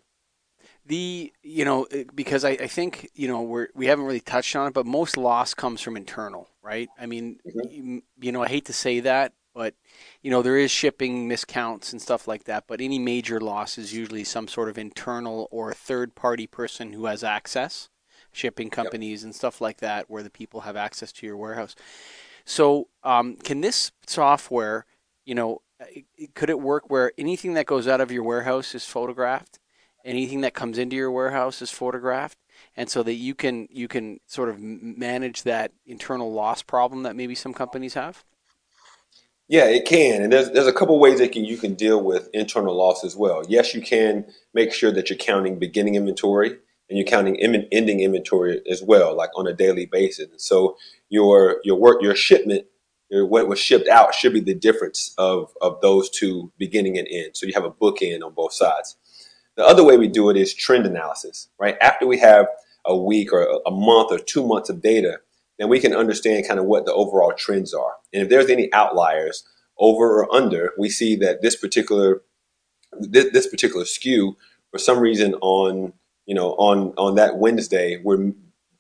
The 0.86 1.32
you 1.44 1.64
know 1.64 1.88
because 2.14 2.44
I, 2.44 2.50
I 2.50 2.68
think 2.68 3.10
you 3.16 3.30
know 3.30 3.42
we're 3.42 3.70
we 3.74 3.86
haven't 3.86 4.04
really 4.04 4.20
touched 4.20 4.54
on 4.58 4.68
it, 4.68 4.74
but 4.74 4.86
most 4.86 5.16
loss 5.16 5.54
comes 5.54 5.80
from 5.80 5.96
internal, 5.96 6.50
right? 6.62 6.90
I 7.00 7.06
mean, 7.06 7.40
mm-hmm. 7.48 7.70
you, 7.72 8.04
you 8.20 8.32
know, 8.34 8.44
I 8.44 8.50
hate 8.50 8.66
to 8.66 8.74
say 8.74 9.00
that, 9.00 9.32
but 9.56 9.76
you 10.22 10.30
know 10.30 10.42
there 10.42 10.58
is 10.58 10.72
shipping 10.72 11.30
miscounts 11.30 11.94
and 11.94 12.02
stuff 12.02 12.28
like 12.28 12.44
that. 12.44 12.66
But 12.68 12.82
any 12.82 13.00
major 13.00 13.40
loss 13.40 13.78
is 13.78 13.94
usually 13.94 14.26
some 14.26 14.50
sort 14.50 14.68
of 14.68 14.78
internal 14.78 15.48
or 15.52 15.74
third 15.74 16.16
party 16.16 16.48
person 16.48 16.92
who 16.92 17.06
has 17.06 17.24
access, 17.24 17.88
shipping 18.34 18.70
companies 18.70 19.22
yep. 19.22 19.28
and 19.28 19.36
stuff 19.36 19.62
like 19.62 19.78
that, 19.78 20.10
where 20.10 20.24
the 20.24 20.30
people 20.30 20.62
have 20.62 20.76
access 20.76 21.12
to 21.14 21.26
your 21.26 21.38
warehouse. 21.38 21.76
So 22.46 22.90
um, 23.04 23.38
can 23.38 23.62
this 23.62 23.92
software, 24.06 24.86
you 25.26 25.36
know, 25.36 25.62
could 26.34 26.50
it 26.50 26.60
work 26.60 26.90
where 26.90 27.12
anything 27.18 27.54
that 27.54 27.66
goes 27.66 27.88
out 27.88 28.02
of 28.02 28.12
your 28.12 28.24
warehouse 28.24 28.76
is 28.76 28.86
photographed, 28.86 29.60
anything 30.04 30.42
that 30.42 30.54
comes 30.54 30.78
into 30.78 30.96
your 30.96 31.12
warehouse 31.12 31.62
is 31.62 31.72
photographed, 31.72 32.38
and 32.76 32.90
so 32.90 33.04
that 33.04 33.14
you 33.14 33.36
can 33.36 33.68
you 33.72 33.88
can 33.88 34.20
sort 34.26 34.50
of 34.50 34.60
manage 34.60 35.44
that 35.44 35.72
internal 35.86 36.32
loss 36.32 36.62
problem 36.62 37.04
that 37.04 37.16
maybe 37.16 37.36
some 37.36 37.54
companies 37.54 37.94
have? 37.94 38.24
Yeah, 39.48 39.66
it 39.66 39.86
can, 39.86 40.22
and 40.24 40.32
there's 40.32 40.52
there's 40.52 40.68
a 40.68 40.74
couple 40.74 40.98
ways 41.00 41.20
that 41.20 41.32
can, 41.32 41.44
you 41.44 41.58
can 41.58 41.74
deal 41.76 42.02
with 42.02 42.30
internal 42.34 42.76
loss 42.76 43.04
as 43.04 43.16
well. 43.16 43.44
Yes, 43.48 43.74
you 43.74 43.82
can 43.82 44.26
make 44.54 44.74
sure 44.74 44.92
that 44.92 45.10
you're 45.10 45.18
counting 45.18 45.60
beginning 45.60 45.96
inventory 45.96 46.58
and 46.94 47.00
you're 47.00 47.08
counting 47.08 47.36
Im- 47.38 47.68
ending 47.72 48.02
inventory 48.02 48.62
as 48.70 48.84
well, 48.84 49.18
like 49.18 49.32
on 49.36 49.48
a 49.48 49.54
daily 49.54 49.88
basis. 49.88 50.28
So 50.38 50.78
your 51.10 51.60
your 51.64 51.76
work 51.76 52.04
your 52.04 52.14
shipment, 52.14 52.68
your, 53.10 53.26
what 53.26 53.48
was 53.48 53.58
shipped 53.58 53.88
out, 53.88 54.14
should 54.14 54.32
be 54.32 54.42
the 54.42 54.54
difference 54.54 55.12
of 55.18 55.52
of 55.60 55.82
those 55.82 56.08
two 56.08 56.52
beginning 56.60 57.00
and 57.00 57.08
end. 57.10 57.32
So 57.36 57.48
you 57.48 57.54
have 57.56 57.66
a 57.66 57.72
bookend 57.72 58.22
on 58.22 58.36
both 58.36 58.54
sides. 58.54 58.96
The 59.56 59.66
other 59.66 59.84
way 59.84 59.98
we 59.98 60.08
do 60.08 60.30
it 60.30 60.38
is 60.38 60.54
trend 60.54 60.86
analysis, 60.86 61.50
right? 61.60 61.78
After 61.82 62.06
we 62.06 62.20
have 62.20 62.46
a 62.86 62.96
week 62.96 63.34
or 63.34 63.60
a 63.66 63.72
month 63.72 64.12
or 64.12 64.20
two 64.20 64.46
months 64.46 64.70
of 64.70 64.84
data, 64.84 65.18
then 65.58 65.70
we 65.70 65.80
can 65.80 65.96
understand 65.96 66.48
kind 66.48 66.60
of 66.60 66.68
what 66.68 66.86
the 66.86 66.94
overall 66.94 67.34
trends 67.36 67.74
are. 67.74 67.94
And 68.14 68.22
if 68.22 68.30
there's 68.30 68.52
any 68.52 68.72
outliers 68.72 69.44
over 69.80 70.20
or 70.22 70.32
under, 70.32 70.74
we 70.78 70.90
see 70.90 71.16
that 71.16 71.42
this 71.42 71.56
particular 71.56 72.22
this, 73.00 73.32
this 73.34 73.48
particular 73.48 73.84
SKU 73.84 74.36
for 74.70 74.78
some 74.78 75.00
reason 75.00 75.34
on 75.42 75.94
you 76.26 76.36
know 76.36 76.52
on 76.54 76.94
on 76.98 77.16
that 77.16 77.38
Wednesday 77.38 78.00
where 78.02 78.32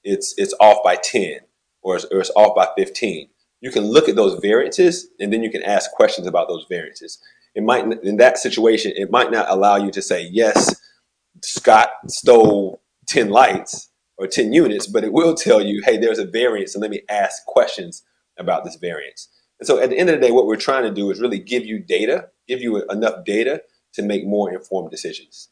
it's 0.03 0.33
it's 0.37 0.53
off 0.59 0.83
by 0.83 0.95
10 0.95 1.39
or 1.81 1.95
it's, 1.95 2.05
or 2.05 2.19
it's 2.19 2.31
off 2.35 2.55
by 2.55 2.67
15. 2.77 3.29
You 3.61 3.71
can 3.71 3.83
look 3.85 4.09
at 4.09 4.15
those 4.15 4.39
variances 4.41 5.07
and 5.19 5.31
then 5.31 5.43
you 5.43 5.51
can 5.51 5.63
ask 5.63 5.91
questions 5.91 6.27
about 6.27 6.47
those 6.47 6.65
variances. 6.69 7.19
It 7.55 7.63
might 7.63 7.85
in 8.03 8.17
that 8.17 8.37
situation 8.37 8.93
it 8.95 9.11
might 9.11 9.31
not 9.31 9.49
allow 9.49 9.77
you 9.77 9.91
to 9.91 10.01
say 10.01 10.27
yes 10.31 10.75
Scott 11.41 11.89
stole 12.07 12.81
10 13.07 13.29
lights 13.29 13.89
or 14.17 14.27
10 14.27 14.53
units, 14.53 14.87
but 14.87 15.03
it 15.03 15.13
will 15.13 15.35
tell 15.35 15.61
you, 15.61 15.81
hey, 15.83 15.97
there's 15.97 16.19
a 16.19 16.25
variance, 16.25 16.75
and 16.75 16.81
let 16.81 16.91
me 16.91 17.01
ask 17.09 17.43
questions 17.45 18.03
about 18.37 18.63
this 18.63 18.75
variance. 18.75 19.29
And 19.59 19.67
so 19.67 19.79
at 19.79 19.89
the 19.89 19.97
end 19.97 20.09
of 20.09 20.19
the 20.19 20.25
day, 20.25 20.31
what 20.31 20.45
we're 20.45 20.55
trying 20.55 20.83
to 20.83 20.91
do 20.91 21.11
is 21.11 21.21
really 21.21 21.39
give 21.39 21.65
you 21.65 21.79
data, 21.79 22.29
give 22.47 22.61
you 22.61 22.83
enough 22.89 23.25
data 23.25 23.63
to 23.93 24.01
make 24.01 24.25
more 24.25 24.51
informed 24.51 24.91
decisions. 24.91 25.49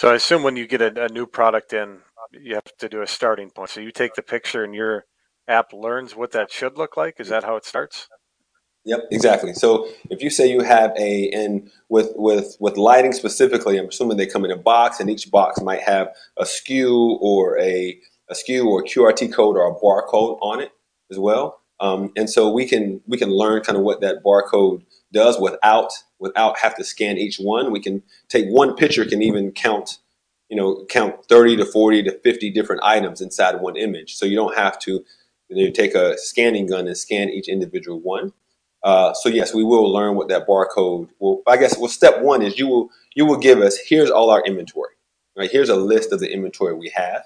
So 0.00 0.08
I 0.08 0.14
assume 0.14 0.42
when 0.42 0.56
you 0.56 0.66
get 0.66 0.80
a, 0.80 1.04
a 1.04 1.08
new 1.10 1.26
product 1.26 1.74
in, 1.74 1.98
you 2.32 2.54
have 2.54 2.64
to 2.78 2.88
do 2.88 3.02
a 3.02 3.06
starting 3.06 3.50
point. 3.50 3.68
So 3.68 3.82
you 3.82 3.92
take 3.92 4.14
the 4.14 4.22
picture 4.22 4.64
and 4.64 4.74
your 4.74 5.04
app 5.46 5.74
learns 5.74 6.16
what 6.16 6.32
that 6.32 6.50
should 6.50 6.78
look 6.78 6.96
like. 6.96 7.20
Is 7.20 7.28
that 7.28 7.44
how 7.44 7.56
it 7.56 7.66
starts? 7.66 8.08
Yep, 8.86 9.00
exactly. 9.10 9.52
So 9.52 9.88
if 10.08 10.22
you 10.22 10.30
say 10.30 10.50
you 10.50 10.62
have 10.62 10.92
a 10.96 11.28
and 11.34 11.70
with 11.90 12.12
with 12.16 12.56
with 12.60 12.78
lighting 12.78 13.12
specifically, 13.12 13.78
I'm 13.78 13.88
assuming 13.88 14.16
they 14.16 14.26
come 14.26 14.46
in 14.46 14.50
a 14.50 14.56
box, 14.56 15.00
and 15.00 15.10
each 15.10 15.30
box 15.30 15.60
might 15.60 15.82
have 15.82 16.08
a 16.38 16.44
SKU 16.44 17.18
or 17.20 17.58
a 17.60 18.00
a 18.30 18.32
SKU 18.32 18.64
or 18.64 18.80
a 18.80 18.84
QRT 18.84 19.34
code 19.34 19.58
or 19.58 19.68
a 19.68 19.74
barcode 19.74 20.38
on 20.40 20.60
it 20.60 20.72
as 21.10 21.18
well. 21.18 21.59
Um, 21.80 22.12
and 22.16 22.28
so 22.28 22.50
we 22.50 22.66
can 22.66 23.00
we 23.06 23.18
can 23.18 23.30
learn 23.30 23.62
kind 23.62 23.78
of 23.78 23.84
what 23.84 24.00
that 24.02 24.22
barcode 24.24 24.82
does 25.12 25.40
without 25.40 25.90
without 26.18 26.58
have 26.58 26.76
to 26.76 26.84
scan 26.84 27.18
each 27.18 27.38
one. 27.38 27.72
We 27.72 27.80
can 27.80 28.02
take 28.28 28.46
one 28.48 28.76
picture 28.76 29.04
can 29.04 29.22
even 29.22 29.52
count 29.52 29.98
you 30.48 30.56
know 30.56 30.84
count 30.88 31.24
30 31.28 31.56
to 31.58 31.64
40 31.64 32.04
to 32.04 32.18
50 32.20 32.50
different 32.50 32.82
items 32.84 33.20
inside 33.20 33.60
one 33.60 33.76
image. 33.76 34.16
So 34.16 34.26
you 34.26 34.36
don't 34.36 34.56
have 34.56 34.78
to 34.80 35.04
you 35.48 35.66
know, 35.66 35.72
take 35.72 35.94
a 35.94 36.18
scanning 36.18 36.66
gun 36.66 36.86
and 36.86 36.96
scan 36.96 37.30
each 37.30 37.48
individual 37.48 38.00
one. 38.00 38.32
Uh, 38.82 39.12
so 39.14 39.28
yes, 39.28 39.54
we 39.54 39.64
will 39.64 39.92
learn 39.92 40.16
what 40.16 40.28
that 40.28 40.46
barcode 40.46 41.08
will. 41.18 41.42
I 41.46 41.56
guess 41.56 41.78
well, 41.78 41.88
step 41.88 42.22
one 42.22 42.42
is 42.42 42.58
you 42.58 42.68
will 42.68 42.90
you 43.14 43.26
will 43.26 43.38
give 43.38 43.60
us 43.60 43.78
here's 43.78 44.10
all 44.10 44.30
our 44.30 44.42
inventory. 44.44 44.94
Right 45.36 45.50
here's 45.50 45.68
a 45.68 45.76
list 45.76 46.12
of 46.12 46.20
the 46.20 46.32
inventory 46.32 46.74
we 46.74 46.90
have, 46.94 47.24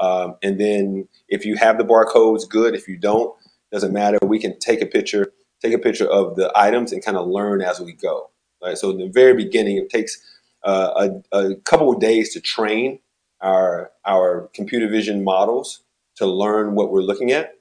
um, 0.00 0.36
and 0.42 0.60
then 0.60 1.08
if 1.28 1.44
you 1.44 1.56
have 1.56 1.78
the 1.78 1.84
barcodes, 1.84 2.48
good. 2.48 2.74
If 2.74 2.88
you 2.88 2.96
don't, 2.98 3.34
doesn't 3.72 3.92
matter. 3.92 4.18
We 4.22 4.38
can 4.38 4.58
take 4.58 4.80
a 4.80 4.86
picture, 4.86 5.32
take 5.60 5.72
a 5.72 5.78
picture 5.78 6.06
of 6.06 6.36
the 6.36 6.50
items, 6.54 6.92
and 6.92 7.04
kind 7.04 7.16
of 7.16 7.26
learn 7.26 7.62
as 7.62 7.80
we 7.80 7.92
go. 7.92 8.30
Right. 8.62 8.78
So 8.78 8.90
in 8.90 8.98
the 8.98 9.08
very 9.08 9.34
beginning, 9.34 9.76
it 9.76 9.90
takes 9.90 10.18
uh, 10.64 11.10
a, 11.32 11.36
a 11.38 11.56
couple 11.56 11.92
of 11.92 12.00
days 12.00 12.32
to 12.34 12.40
train 12.40 13.00
our 13.40 13.90
our 14.04 14.48
computer 14.54 14.88
vision 14.88 15.22
models 15.22 15.82
to 16.16 16.26
learn 16.26 16.74
what 16.74 16.90
we're 16.90 17.02
looking 17.02 17.32
at, 17.32 17.54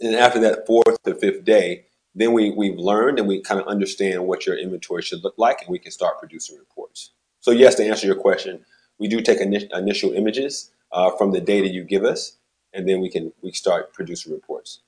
and 0.00 0.14
after 0.14 0.38
that 0.40 0.66
fourth 0.66 0.98
or 1.06 1.14
fifth 1.14 1.44
day 1.44 1.86
then 2.14 2.32
we, 2.32 2.50
we've 2.50 2.78
learned 2.78 3.18
and 3.18 3.26
we 3.26 3.40
kind 3.40 3.60
of 3.60 3.66
understand 3.66 4.26
what 4.26 4.46
your 4.46 4.56
inventory 4.56 5.02
should 5.02 5.24
look 5.24 5.34
like 5.38 5.62
and 5.62 5.70
we 5.70 5.78
can 5.78 5.90
start 5.90 6.18
producing 6.18 6.58
reports. 6.58 7.10
So 7.40 7.50
yes, 7.50 7.74
to 7.76 7.86
answer 7.86 8.06
your 8.06 8.16
question, 8.16 8.64
we 8.98 9.08
do 9.08 9.20
take 9.20 9.40
initial 9.40 10.12
images 10.12 10.70
uh, 10.92 11.10
from 11.16 11.32
the 11.32 11.40
data 11.40 11.68
you 11.68 11.84
give 11.84 12.04
us, 12.04 12.36
and 12.72 12.88
then 12.88 13.00
we 13.00 13.08
can 13.08 13.32
we 13.42 13.50
start 13.52 13.92
producing 13.92 14.32
reports. 14.32 14.80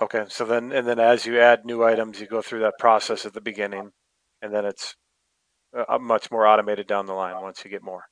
Okay, 0.00 0.24
so 0.28 0.44
then 0.44 0.72
and 0.72 0.86
then 0.86 0.98
as 0.98 1.26
you 1.26 1.38
add 1.38 1.64
new 1.64 1.84
items, 1.84 2.20
you 2.20 2.26
go 2.26 2.42
through 2.42 2.60
that 2.60 2.78
process 2.78 3.26
at 3.26 3.34
the 3.34 3.40
beginning, 3.40 3.92
and 4.40 4.52
then 4.52 4.64
it's 4.64 4.96
uh, 5.76 5.98
much 5.98 6.30
more 6.30 6.46
automated 6.46 6.86
down 6.86 7.06
the 7.06 7.12
line 7.12 7.40
once 7.40 7.64
you 7.64 7.70
get 7.70 7.82
more. 7.82 8.04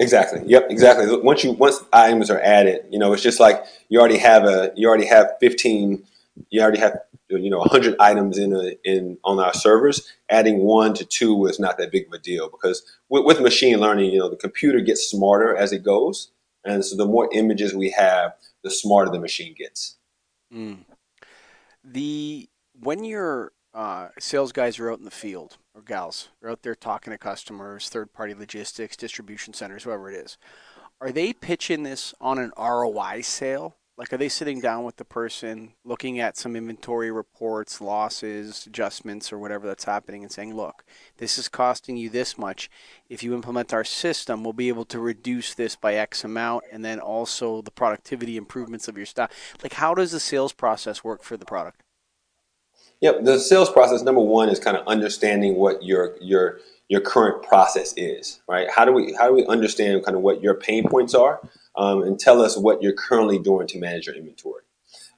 Exactly. 0.00 0.42
Yep. 0.46 0.68
Exactly. 0.70 1.06
Once 1.20 1.44
you 1.44 1.52
once 1.52 1.82
items 1.92 2.30
are 2.30 2.40
added, 2.40 2.86
you 2.90 2.98
know, 2.98 3.12
it's 3.12 3.22
just 3.22 3.40
like 3.40 3.64
you 3.88 3.98
already 4.00 4.18
have 4.18 4.44
a 4.44 4.72
you 4.74 4.88
already 4.88 5.06
have 5.06 5.32
fifteen 5.40 6.04
you 6.50 6.62
already 6.62 6.78
have 6.78 6.98
you 7.28 7.50
know 7.50 7.58
100 7.58 7.96
items 8.00 8.38
in 8.38 8.54
a, 8.54 8.76
in 8.84 9.18
on 9.24 9.38
our 9.38 9.52
servers 9.52 10.12
adding 10.30 10.58
one 10.60 10.94
to 10.94 11.04
two 11.04 11.46
is 11.46 11.60
not 11.60 11.78
that 11.78 11.92
big 11.92 12.06
of 12.06 12.12
a 12.12 12.18
deal 12.18 12.48
because 12.48 12.82
with, 13.08 13.24
with, 13.24 13.40
machine 13.40 13.78
learning 13.78 14.10
you 14.10 14.18
know 14.18 14.28
the 14.28 14.36
computer 14.36 14.80
gets 14.80 15.10
smarter 15.10 15.54
as 15.56 15.72
it 15.72 15.82
goes 15.82 16.30
and 16.64 16.84
so 16.84 16.96
the 16.96 17.04
more 17.04 17.28
images 17.32 17.74
we 17.74 17.90
have 17.90 18.32
the 18.64 18.70
smarter 18.70 19.10
the 19.10 19.20
machine 19.20 19.54
gets 19.54 19.97
mm. 20.52 20.78
the 21.84 22.48
when 22.80 23.04
your 23.04 23.52
uh, 23.74 24.08
sales 24.18 24.52
guys 24.52 24.78
are 24.78 24.90
out 24.90 24.98
in 24.98 25.04
the 25.04 25.10
field 25.10 25.58
or 25.74 25.82
gals 25.82 26.28
are 26.42 26.50
out 26.50 26.62
there 26.62 26.74
talking 26.74 27.12
to 27.12 27.18
customers 27.18 27.88
third 27.88 28.12
party 28.12 28.34
logistics 28.34 28.96
distribution 28.96 29.52
centers 29.52 29.84
whoever 29.84 30.10
it 30.10 30.16
is 30.16 30.38
are 31.00 31.12
they 31.12 31.32
pitching 31.32 31.82
this 31.82 32.14
on 32.20 32.38
an 32.38 32.52
roi 32.58 33.20
sale 33.20 33.76
like, 33.98 34.12
are 34.12 34.16
they 34.16 34.28
sitting 34.28 34.60
down 34.60 34.84
with 34.84 34.96
the 34.96 35.04
person, 35.04 35.72
looking 35.84 36.20
at 36.20 36.36
some 36.36 36.54
inventory 36.54 37.10
reports, 37.10 37.80
losses, 37.80 38.64
adjustments, 38.64 39.32
or 39.32 39.38
whatever 39.38 39.66
that's 39.66 39.84
happening, 39.84 40.22
and 40.22 40.30
saying, 40.30 40.54
look, 40.54 40.84
this 41.16 41.36
is 41.36 41.48
costing 41.48 41.96
you 41.96 42.08
this 42.08 42.38
much. 42.38 42.70
If 43.08 43.24
you 43.24 43.34
implement 43.34 43.74
our 43.74 43.82
system, 43.82 44.44
we'll 44.44 44.52
be 44.52 44.68
able 44.68 44.84
to 44.84 45.00
reduce 45.00 45.52
this 45.52 45.74
by 45.74 45.94
X 45.94 46.22
amount, 46.22 46.62
and 46.70 46.84
then 46.84 47.00
also 47.00 47.60
the 47.60 47.72
productivity 47.72 48.36
improvements 48.36 48.86
of 48.86 48.96
your 48.96 49.04
staff. 49.04 49.32
Like, 49.64 49.72
how 49.72 49.94
does 49.94 50.12
the 50.12 50.20
sales 50.20 50.52
process 50.52 51.02
work 51.02 51.24
for 51.24 51.36
the 51.36 51.44
product? 51.44 51.82
Yep, 53.00 53.24
the 53.24 53.40
sales 53.40 53.70
process 53.70 54.02
number 54.02 54.20
one 54.20 54.48
is 54.48 54.60
kind 54.60 54.76
of 54.76 54.86
understanding 54.86 55.56
what 55.56 55.82
your 55.82 56.16
your 56.20 56.60
your 56.88 57.00
current 57.00 57.42
process 57.42 57.94
is, 57.96 58.40
right? 58.48 58.68
How 58.70 58.84
do 58.84 58.92
we 58.92 59.12
how 59.14 59.28
do 59.28 59.34
we 59.34 59.44
understand 59.46 60.04
kind 60.04 60.16
of 60.16 60.22
what 60.22 60.42
your 60.42 60.54
pain 60.54 60.88
points 60.88 61.14
are, 61.14 61.40
um, 61.78 62.02
and 62.02 62.18
tell 62.18 62.42
us 62.42 62.58
what 62.58 62.82
you're 62.82 62.92
currently 62.92 63.38
doing 63.38 63.66
to 63.68 63.78
manage 63.78 64.06
your 64.06 64.16
inventory. 64.16 64.62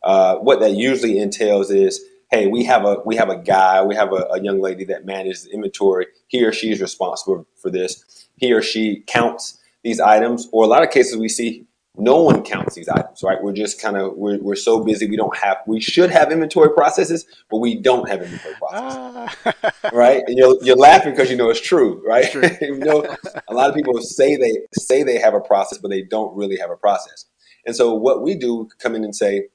Uh, 0.05 0.37
what 0.37 0.61
that 0.61 0.73
usually 0.73 1.19
entails 1.19 1.71
is, 1.71 2.01
hey, 2.31 2.47
we 2.47 2.65
have 2.65 2.85
a 2.85 2.99
we 3.05 3.17
have 3.17 3.31
a 3.31 3.37
guy, 3.39 3.83
we 3.83 3.95
have 3.97 4.13
a, 4.13 4.27
a 4.33 4.43
young 4.43 4.61
lady 4.61 4.85
that 4.85 5.05
manages 5.05 5.47
inventory. 5.47 6.07
He 6.29 6.45
or 6.45 6.53
she 6.53 6.71
is 6.71 6.81
responsible 6.81 7.47
for 7.61 7.71
this. 7.71 8.29
He 8.37 8.53
or 8.53 8.63
she 8.63 9.03
counts 9.07 9.59
these 9.83 10.01
items, 10.01 10.49
or 10.53 10.65
a 10.65 10.67
lot 10.69 10.83
of 10.83 10.91
cases 10.91 11.17
we 11.17 11.29
see 11.29 11.67
no 12.01 12.23
one 12.23 12.43
counts 12.43 12.75
these 12.75 12.89
items, 12.89 13.23
right? 13.23 13.43
We're 13.43 13.53
just 13.53 13.81
kind 13.81 13.97
of 13.97 14.17
we're, 14.17 14.39
we're 14.39 14.57
so 14.57 14.83
busy 14.83 15.09
we 15.09 15.17
don't 15.17 15.37
have 15.37 15.59
we 15.67 15.81
should 15.81 16.11
have 16.11 16.33
inventory 16.33 16.71
processes, 16.73 17.27
but 17.51 17.59
we 17.59 17.81
don't 17.81 18.09
have 18.09 18.23
inventory 18.23 18.55
processes, 18.57 19.37
ah. 19.45 19.73
right? 19.93 20.23
And 20.27 20.37
you're 20.37 20.57
you're 20.63 20.77
laughing 20.77 21.13
because 21.13 21.31
you 21.31 21.37
know 21.37 21.51
it's 21.51 21.61
true, 21.61 22.03
right? 22.07 22.31
True. 22.31 22.43
you 22.61 22.79
know, 22.79 23.07
a 23.49 23.55
lot 23.55 23.69
of 23.69 23.77
people 23.77 24.01
say 24.01 24.37
they 24.37 24.59
say 24.75 25.03
they 25.03 25.19
have 25.19 25.35
a 25.35 25.41
process, 25.41 25.79
but 25.79 25.91
they 25.91 26.03
don't 26.03 26.35
really 26.37 26.57
have 26.57 26.71
a 26.71 26.77
process. 26.77 27.27
And 27.67 27.77
so 27.77 27.95
what 27.95 28.23
we 28.23 28.35
do 28.35 28.69
come 28.79 28.95
in 28.95 29.05
and 29.05 29.15
say, 29.15 29.49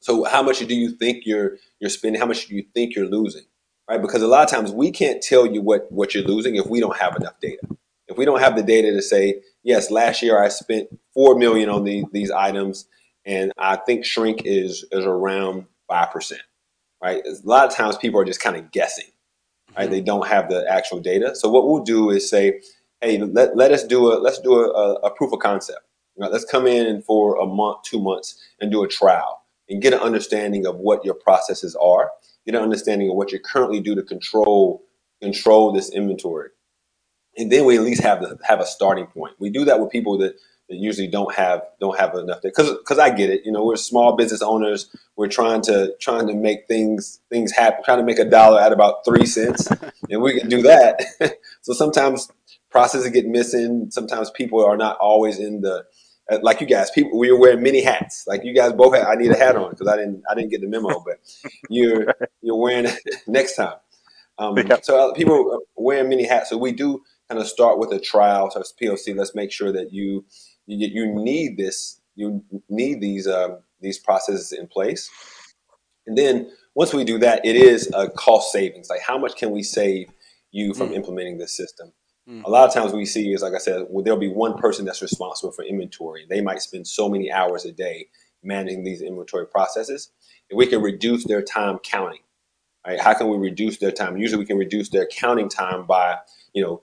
so 0.00 0.24
how 0.24 0.42
much 0.42 0.58
do 0.58 0.74
you 0.74 0.90
think 0.90 1.24
you're 1.24 1.58
you're 1.80 1.90
spending? 1.90 2.20
How 2.20 2.26
much 2.26 2.48
do 2.48 2.54
you 2.54 2.64
think 2.74 2.94
you're 2.94 3.06
losing? 3.06 3.44
Right? 3.88 4.00
Because 4.00 4.22
a 4.22 4.28
lot 4.28 4.44
of 4.44 4.50
times 4.50 4.72
we 4.72 4.90
can't 4.90 5.22
tell 5.22 5.46
you 5.46 5.62
what 5.62 5.90
what 5.90 6.14
you're 6.14 6.24
losing 6.24 6.56
if 6.56 6.66
we 6.66 6.80
don't 6.80 6.96
have 6.96 7.16
enough 7.16 7.38
data. 7.40 7.62
If 8.08 8.18
we 8.18 8.24
don't 8.24 8.40
have 8.40 8.56
the 8.56 8.62
data 8.62 8.92
to 8.92 9.00
say, 9.00 9.40
yes, 9.62 9.90
last 9.90 10.22
year 10.22 10.42
I 10.42 10.48
spent 10.48 10.88
four 11.14 11.36
million 11.36 11.68
on 11.68 11.84
the, 11.84 12.04
these 12.12 12.30
items, 12.30 12.86
and 13.24 13.52
I 13.58 13.76
think 13.76 14.04
shrink 14.04 14.42
is 14.44 14.84
is 14.92 15.04
around 15.04 15.66
five 15.88 16.10
percent. 16.10 16.42
Right? 17.02 17.22
A 17.26 17.34
lot 17.44 17.66
of 17.66 17.74
times 17.74 17.96
people 17.96 18.20
are 18.20 18.24
just 18.24 18.40
kind 18.40 18.56
of 18.56 18.70
guessing. 18.70 19.06
Right? 19.76 19.84
Mm-hmm. 19.84 19.92
They 19.92 20.00
don't 20.00 20.28
have 20.28 20.48
the 20.48 20.64
actual 20.70 21.00
data. 21.00 21.34
So 21.34 21.48
what 21.50 21.66
we'll 21.68 21.82
do 21.82 22.10
is 22.10 22.28
say, 22.28 22.60
hey, 23.00 23.18
let, 23.18 23.56
let 23.56 23.72
us 23.72 23.84
do 23.84 24.12
a 24.12 24.14
let's 24.18 24.40
do 24.40 24.54
a, 24.54 24.94
a 24.94 25.10
proof 25.10 25.32
of 25.32 25.40
concept. 25.40 25.80
Right? 26.18 26.30
Let's 26.30 26.44
come 26.44 26.66
in 26.66 27.02
for 27.02 27.40
a 27.40 27.46
month, 27.46 27.82
two 27.84 28.00
months, 28.00 28.40
and 28.60 28.70
do 28.70 28.84
a 28.84 28.88
trial 28.88 29.42
and 29.68 29.82
get 29.82 29.92
an 29.92 30.00
understanding 30.00 30.66
of 30.66 30.76
what 30.76 31.04
your 31.04 31.14
processes 31.14 31.76
are. 31.76 32.10
Get 32.46 32.56
an 32.56 32.62
understanding 32.62 33.08
of 33.10 33.16
what 33.16 33.32
you 33.32 33.38
currently 33.38 33.80
do 33.80 33.94
to 33.94 34.02
control 34.02 34.82
control 35.22 35.72
this 35.72 35.90
inventory 35.92 36.50
and 37.36 37.50
then 37.50 37.64
we 37.64 37.76
at 37.76 37.82
least 37.82 38.02
have 38.02 38.20
the, 38.20 38.38
have 38.44 38.60
a 38.60 38.66
starting 38.66 39.06
point. 39.06 39.34
We 39.38 39.50
do 39.50 39.64
that 39.64 39.80
with 39.80 39.90
people 39.90 40.18
that, 40.18 40.34
that 40.68 40.76
usually 40.76 41.08
don't 41.08 41.34
have 41.34 41.62
don't 41.80 41.98
have 41.98 42.14
enough 42.14 42.42
because 42.42 42.70
because 42.78 42.98
I 42.98 43.10
get 43.10 43.30
it. 43.30 43.42
You 43.44 43.52
know, 43.52 43.64
we're 43.64 43.76
small 43.76 44.16
business 44.16 44.42
owners. 44.42 44.88
We're 45.16 45.28
trying 45.28 45.62
to 45.62 45.94
trying 46.00 46.26
to 46.28 46.34
make 46.34 46.66
things 46.66 47.20
things 47.30 47.52
happen. 47.52 47.84
Trying 47.84 47.98
to 47.98 48.04
make 48.04 48.18
a 48.18 48.24
dollar 48.24 48.60
at 48.60 48.72
about 48.72 49.04
three 49.04 49.26
cents, 49.26 49.68
and 50.10 50.22
we 50.22 50.38
can 50.38 50.48
do 50.48 50.62
that. 50.62 51.04
so 51.62 51.72
sometimes 51.72 52.30
processes 52.70 53.10
get 53.10 53.26
missing. 53.26 53.88
Sometimes 53.90 54.30
people 54.30 54.64
are 54.64 54.76
not 54.76 54.96
always 54.98 55.38
in 55.38 55.60
the 55.60 55.84
uh, 56.30 56.38
like 56.42 56.60
you 56.60 56.66
guys. 56.66 56.90
People 56.90 57.18
we 57.18 57.30
are 57.30 57.38
wearing 57.38 57.62
many 57.62 57.82
hats. 57.82 58.24
Like 58.26 58.44
you 58.44 58.54
guys 58.54 58.72
both. 58.72 58.94
Have, 58.94 59.06
I 59.06 59.14
need 59.14 59.30
a 59.30 59.36
hat 59.36 59.56
on 59.56 59.70
because 59.70 59.88
I 59.88 59.96
didn't 59.96 60.22
I 60.30 60.34
didn't 60.34 60.50
get 60.50 60.60
the 60.60 60.68
memo, 60.68 61.02
but 61.04 61.18
you're 61.68 62.14
you're 62.42 62.56
wearing 62.56 62.90
next 63.26 63.56
time. 63.56 63.74
Um, 64.38 64.56
So 64.82 65.10
uh, 65.10 65.14
people 65.14 65.60
wearing 65.76 66.08
many 66.08 66.26
hats. 66.26 66.50
So 66.50 66.56
we 66.56 66.72
do 66.72 67.02
kind 67.28 67.40
of 67.40 67.46
start 67.46 67.78
with 67.78 67.92
a 67.92 68.00
trial, 68.00 68.50
so 68.50 68.60
it's 68.60 68.74
POC. 68.80 69.16
Let's 69.16 69.34
make 69.34 69.50
sure 69.50 69.72
that 69.72 69.92
you 69.92 70.24
you, 70.66 70.88
you 70.88 71.06
need 71.14 71.56
this, 71.56 72.00
you 72.14 72.44
need 72.68 73.00
these 73.00 73.26
um, 73.26 73.58
these 73.80 73.98
processes 73.98 74.52
in 74.52 74.66
place, 74.66 75.10
and 76.06 76.16
then 76.16 76.50
once 76.74 76.94
we 76.94 77.04
do 77.04 77.18
that, 77.18 77.44
it 77.44 77.56
is 77.56 77.90
a 77.94 78.08
cost 78.08 78.52
savings. 78.52 78.88
Like 78.88 79.00
how 79.00 79.18
much 79.18 79.36
can 79.36 79.50
we 79.50 79.62
save 79.62 80.08
you 80.50 80.74
from 80.74 80.90
mm. 80.90 80.94
implementing 80.94 81.38
this 81.38 81.56
system? 81.56 81.92
Mm. 82.28 82.44
A 82.44 82.50
lot 82.50 82.68
of 82.68 82.74
times 82.74 82.92
we 82.92 83.04
see 83.04 83.32
is 83.32 83.42
like 83.42 83.54
I 83.54 83.58
said, 83.58 83.86
well, 83.88 84.02
there'll 84.02 84.18
be 84.18 84.32
one 84.32 84.56
person 84.56 84.84
that's 84.84 85.02
responsible 85.02 85.52
for 85.52 85.64
inventory. 85.64 86.26
They 86.28 86.40
might 86.40 86.62
spend 86.62 86.86
so 86.86 87.08
many 87.08 87.30
hours 87.30 87.64
a 87.64 87.72
day 87.72 88.08
managing 88.42 88.84
these 88.84 89.02
inventory 89.02 89.46
processes. 89.46 90.10
If 90.48 90.56
we 90.56 90.66
can 90.66 90.82
reduce 90.82 91.24
their 91.24 91.42
time 91.42 91.78
counting, 91.78 92.20
right? 92.86 93.00
How 93.00 93.14
can 93.14 93.28
we 93.28 93.36
reduce 93.36 93.78
their 93.78 93.92
time? 93.92 94.16
Usually 94.16 94.38
we 94.38 94.46
can 94.46 94.58
reduce 94.58 94.88
their 94.90 95.06
counting 95.06 95.48
time 95.48 95.86
by, 95.86 96.16
you 96.52 96.62
know, 96.62 96.82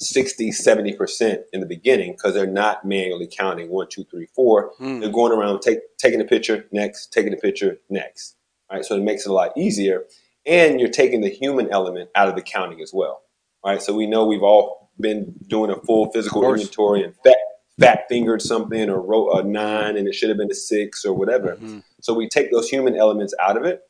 60, 0.00 0.50
70% 0.50 1.42
in 1.52 1.60
the 1.60 1.66
beginning 1.66 2.12
because 2.12 2.34
they're 2.34 2.46
not 2.46 2.84
manually 2.84 3.28
counting 3.30 3.68
one, 3.68 3.86
two, 3.88 4.04
three, 4.04 4.26
four. 4.34 4.72
Mm. 4.80 5.00
They're 5.00 5.10
going 5.10 5.32
around 5.32 5.60
take, 5.60 5.80
taking 5.98 6.20
a 6.20 6.24
picture, 6.24 6.64
next, 6.72 7.12
taking 7.12 7.34
a 7.34 7.36
picture, 7.36 7.78
next. 7.90 8.36
Right. 8.70 8.84
So 8.84 8.96
it 8.96 9.02
makes 9.02 9.26
it 9.26 9.30
a 9.30 9.34
lot 9.34 9.52
easier. 9.56 10.04
And 10.46 10.80
you're 10.80 10.90
taking 10.90 11.20
the 11.20 11.28
human 11.28 11.70
element 11.70 12.10
out 12.14 12.28
of 12.28 12.34
the 12.34 12.42
counting 12.42 12.80
as 12.80 12.92
well. 12.94 13.22
Right. 13.64 13.82
So 13.82 13.94
we 13.94 14.06
know 14.06 14.24
we've 14.24 14.42
all 14.42 14.90
been 14.98 15.34
doing 15.46 15.70
a 15.70 15.76
full 15.76 16.10
physical 16.12 16.50
inventory 16.50 17.02
and 17.02 17.14
fat, 17.22 17.36
fat 17.78 18.04
fingered 18.08 18.40
something 18.40 18.88
or 18.88 19.00
wrote 19.00 19.30
a 19.32 19.42
nine 19.42 19.96
and 19.96 20.08
it 20.08 20.14
should 20.14 20.30
have 20.30 20.38
been 20.38 20.50
a 20.50 20.54
six 20.54 21.04
or 21.04 21.12
whatever. 21.12 21.56
Mm-hmm. 21.56 21.80
So 22.00 22.14
we 22.14 22.28
take 22.28 22.50
those 22.50 22.68
human 22.68 22.96
elements 22.96 23.34
out 23.40 23.56
of 23.56 23.64
it 23.64 23.82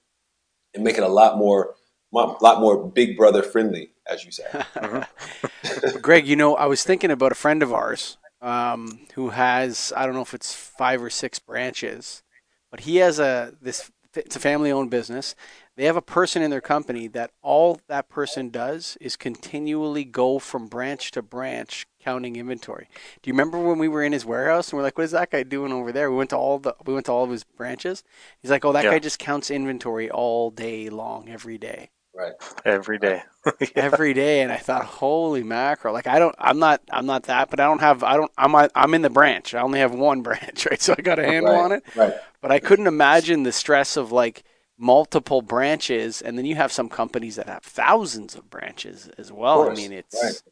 and 0.75 0.83
make 0.83 0.99
it 0.99 1.05
a 1.05 1.09
lot 1.09 1.39
more, 1.39 1.75
a 2.15 2.17
lot 2.17 2.61
more 2.61 2.85
big 2.85 3.17
brother 3.17 3.43
friendly, 3.43 3.91
as 4.11 4.25
you 4.25 4.31
say. 4.31 4.45
Greg, 6.01 6.27
you 6.27 6.37
know, 6.37 6.57
I 6.57 6.67
was 6.67 6.83
thinking 6.83 7.11
about 7.11 7.33
a 7.33 7.37
friend 7.37 7.63
of 7.63 7.73
ours 7.73 8.19
um, 8.41 9.01
who 9.15 9.31
has 9.31 9.93
I 9.97 10.07
don't 10.07 10.15
know 10.15 10.23
if 10.23 10.35
it's 10.35 10.55
five 10.55 11.03
or 11.03 11.11
six 11.11 11.39
branches, 11.39 12.23
but 12.71 12.81
he 12.81 12.97
has 12.97 13.19
a 13.19 13.55
this 13.61 13.91
it's 14.15 14.35
a 14.35 14.41
family 14.41 14.73
owned 14.73 14.91
business. 14.91 15.37
They 15.77 15.85
have 15.85 15.97
a 15.97 16.03
person 16.03 16.43
in 16.43 16.51
their 16.51 16.61
company 16.61 17.07
that 17.09 17.31
all 17.43 17.81
that 17.87 18.09
person 18.09 18.51
does 18.51 18.99
is 19.01 19.17
continually 19.17 20.05
go 20.05 20.41
from 20.41 20.67
branch 20.67 21.13
to 21.13 21.23
branch 21.23 21.87
counting 22.03 22.35
inventory. 22.37 22.89
Do 23.23 23.29
you 23.29 23.35
remember 23.35 23.59
when 23.61 23.79
we 23.79 23.89
were 23.89 24.03
in 24.03 24.13
his 24.13 24.27
warehouse 24.27 24.71
and 24.71 24.77
we're 24.77 24.83
like, 24.83 24.99
"What 24.99 25.05
is 25.05 25.13
that 25.13 25.31
guy 25.31 25.45
doing 25.45 25.73
over 25.73 25.93
there?" 25.93 26.11
We 26.11 26.17
went 26.17 26.31
to 26.31 26.37
all 26.37 26.59
the 26.59 26.75
we 26.85 26.93
went 26.93 27.07
to 27.07 27.13
all 27.13 27.25
of 27.25 27.31
his 27.31 27.45
branches. 27.45 28.03
He's 28.43 28.51
like, 28.51 28.65
"Oh, 28.65 28.73
that 28.73 28.85
yeah. 28.85 28.91
guy 28.91 28.99
just 28.99 29.19
counts 29.21 29.51
inventory 29.51 30.11
all 30.11 30.51
day 30.51 30.91
long, 30.91 31.29
every 31.29 31.57
day." 31.59 31.91
Right. 32.15 32.33
Every 32.65 32.99
day. 32.99 33.23
yeah. 33.61 33.69
Every 33.77 34.13
day, 34.15 34.41
and 34.41 34.51
I 34.51 34.57
thought, 34.57 34.85
"Holy 34.85 35.43
mackerel!" 35.43 35.95
Like 35.95 36.09
I 36.09 36.19
don't, 36.19 36.35
I'm 36.39 36.59
not, 36.59 36.83
I'm 36.91 37.07
not 37.07 37.25
that, 37.25 37.51
but 37.51 37.61
I 37.61 37.65
don't 37.65 37.81
have, 37.81 38.03
I 38.03 38.17
don't, 38.17 38.33
I'm, 38.37 38.55
I'm 38.75 38.95
in 38.95 39.03
the 39.03 39.11
branch. 39.11 39.55
I 39.55 39.61
only 39.61 39.79
have 39.79 39.93
one 39.95 40.23
branch, 40.23 40.67
right? 40.67 40.81
So 40.81 40.95
I 40.99 41.03
got 41.03 41.19
a 41.19 41.25
handle 41.25 41.53
right. 41.53 41.65
on 41.65 41.73
it. 41.73 41.85
Right. 41.95 42.15
But 42.41 42.51
I 42.51 42.59
couldn't 42.59 42.89
imagine 42.89 43.45
the 43.45 43.53
stress 43.53 43.97
of 43.97 44.11
like 44.11 44.43
multiple 44.77 45.41
branches, 45.41 46.21
and 46.21 46.37
then 46.37 46.47
you 46.47 46.57
have 46.57 46.73
some 46.73 46.89
companies 46.89 47.37
that 47.37 47.47
have 47.47 47.63
thousands 47.63 48.35
of 48.35 48.51
branches 48.51 49.09
as 49.17 49.31
well. 49.31 49.71
I 49.71 49.75
mean, 49.75 49.93
it's 49.93 50.21
right. 50.21 50.43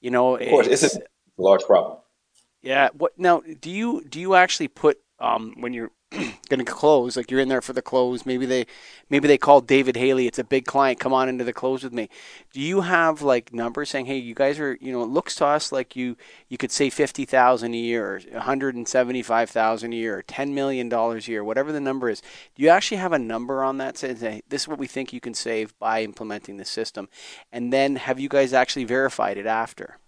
you 0.00 0.10
know, 0.10 0.36
of 0.36 0.48
course, 0.48 0.68
it's, 0.68 0.82
it's 0.82 0.96
a 0.96 1.02
large 1.36 1.64
problem. 1.64 1.98
Yeah. 2.62 2.88
What 2.94 3.18
now? 3.18 3.42
Do 3.60 3.70
you 3.70 4.04
do 4.08 4.18
you 4.20 4.34
actually 4.34 4.68
put 4.68 4.98
um, 5.20 5.54
when 5.58 5.74
you're 5.74 5.90
going 6.48 6.58
to 6.58 6.64
close 6.64 7.18
like 7.18 7.30
you're 7.30 7.40
in 7.40 7.48
there 7.48 7.60
for 7.60 7.74
the 7.74 7.82
close. 7.82 8.24
Maybe 8.24 8.46
they 8.46 8.66
maybe 9.10 9.28
they 9.28 9.36
call 9.36 9.60
david 9.60 9.96
haley. 9.96 10.26
It's 10.26 10.38
a 10.38 10.44
big 10.44 10.64
client. 10.64 10.98
Come 10.98 11.12
on 11.12 11.28
into 11.28 11.44
the 11.44 11.52
close 11.52 11.84
with 11.84 11.92
me. 11.92 12.08
Do 12.52 12.62
you 12.62 12.80
have 12.80 13.20
like 13.20 13.52
numbers 13.52 13.90
saying 13.90 14.06
hey 14.06 14.16
you 14.16 14.34
guys 14.34 14.58
are 14.58 14.78
you 14.80 14.90
know 14.90 15.02
it 15.02 15.10
looks 15.10 15.34
to 15.36 15.46
us 15.46 15.70
like 15.70 15.94
you 15.96 16.16
you 16.48 16.56
could 16.56 16.72
save 16.72 16.94
50000 16.94 17.74
a 17.74 17.76
year 17.76 18.06
or 18.06 18.20
175000 18.20 19.92
a 19.92 19.96
year 19.96 20.18
or 20.18 20.22
10 20.22 20.54
million 20.54 20.88
dollars 20.88 21.28
a 21.28 21.30
year 21.30 21.44
whatever 21.44 21.72
the 21.72 21.80
number 21.80 22.08
is. 22.08 22.22
Do 22.54 22.62
you 22.62 22.70
actually 22.70 22.98
have 22.98 23.12
a 23.12 23.18
number 23.18 23.62
on 23.62 23.76
that 23.78 23.98
saying 23.98 24.16
hey, 24.16 24.42
this 24.48 24.62
is 24.62 24.68
what 24.68 24.78
we 24.78 24.86
think 24.86 25.12
you 25.12 25.20
can 25.20 25.34
save 25.34 25.78
by 25.78 26.02
implementing 26.02 26.56
the 26.56 26.64
system 26.64 27.10
and 27.52 27.70
then 27.70 27.96
have 27.96 28.18
you 28.18 28.30
guys 28.30 28.54
actually 28.54 28.84
verified 28.84 29.36
it 29.36 29.46
after? 29.46 29.98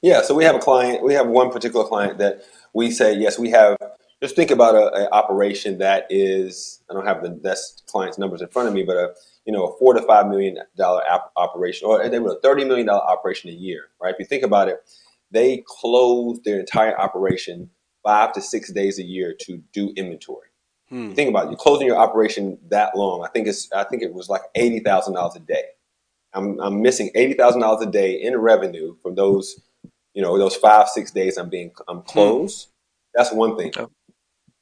Yeah 0.00 0.22
so 0.22 0.34
we 0.34 0.44
have 0.44 0.56
a 0.56 0.60
client 0.60 1.02
we 1.02 1.12
have 1.12 1.26
one 1.26 1.50
particular 1.50 1.86
client 1.86 2.16
that 2.16 2.40
we 2.72 2.90
say 2.90 3.14
yes 3.14 3.38
we 3.38 3.50
have 3.50 3.76
just 4.22 4.36
think 4.36 4.50
about 4.50 4.74
an 4.96 5.08
operation 5.12 5.78
that 5.78 6.06
is 6.08 6.82
I 6.90 6.94
don't 6.94 7.06
have 7.06 7.22
the 7.22 7.30
best 7.30 7.84
client's 7.86 8.18
numbers 8.18 8.40
in 8.40 8.48
front 8.48 8.68
of 8.68 8.74
me, 8.74 8.82
but 8.82 8.96
a 8.96 9.14
you 9.44 9.52
know 9.52 9.66
a 9.66 9.78
four 9.78 9.94
to 9.94 10.02
five 10.02 10.28
million 10.28 10.58
dollar 10.76 11.02
operation, 11.36 11.86
or 11.86 12.08
they 12.08 12.18
were 12.18 12.32
a 12.32 12.40
thirty 12.40 12.64
million 12.64 12.86
dollar 12.86 13.02
operation 13.02 13.50
a 13.50 13.54
year, 13.54 13.88
right? 14.00 14.14
If 14.14 14.18
you 14.18 14.24
think 14.24 14.42
about 14.42 14.68
it, 14.68 14.78
they 15.30 15.62
close 15.66 16.40
their 16.44 16.58
entire 16.58 16.98
operation 16.98 17.70
five 18.02 18.32
to 18.34 18.40
six 18.40 18.72
days 18.72 18.98
a 18.98 19.04
year 19.04 19.34
to 19.40 19.62
do 19.72 19.92
inventory. 19.96 20.48
Hmm. 20.88 21.12
Think 21.12 21.28
about 21.28 21.46
it. 21.46 21.50
You're 21.50 21.58
closing 21.58 21.86
your 21.86 21.98
operation 21.98 22.58
that 22.68 22.96
long. 22.96 23.24
I 23.24 23.28
think 23.28 23.48
it's 23.48 23.70
I 23.72 23.84
think 23.84 24.02
it 24.02 24.14
was 24.14 24.28
like 24.28 24.42
eighty 24.54 24.80
thousand 24.80 25.14
dollars 25.14 25.36
a 25.36 25.40
day. 25.40 25.64
I'm 26.32 26.58
I'm 26.60 26.80
missing 26.80 27.10
eighty 27.14 27.34
thousand 27.34 27.60
dollars 27.60 27.86
a 27.86 27.90
day 27.90 28.12
in 28.14 28.36
revenue 28.38 28.96
from 29.02 29.14
those 29.14 29.60
you 30.14 30.22
know 30.22 30.38
those 30.38 30.56
five 30.56 30.88
six 30.88 31.10
days 31.10 31.36
I'm 31.36 31.50
being 31.50 31.72
I'm 31.86 31.98
hmm. 31.98 32.06
closed. 32.06 32.68
Hmm. 32.68 32.72
That's 33.14 33.32
one 33.32 33.56
thing. 33.56 33.72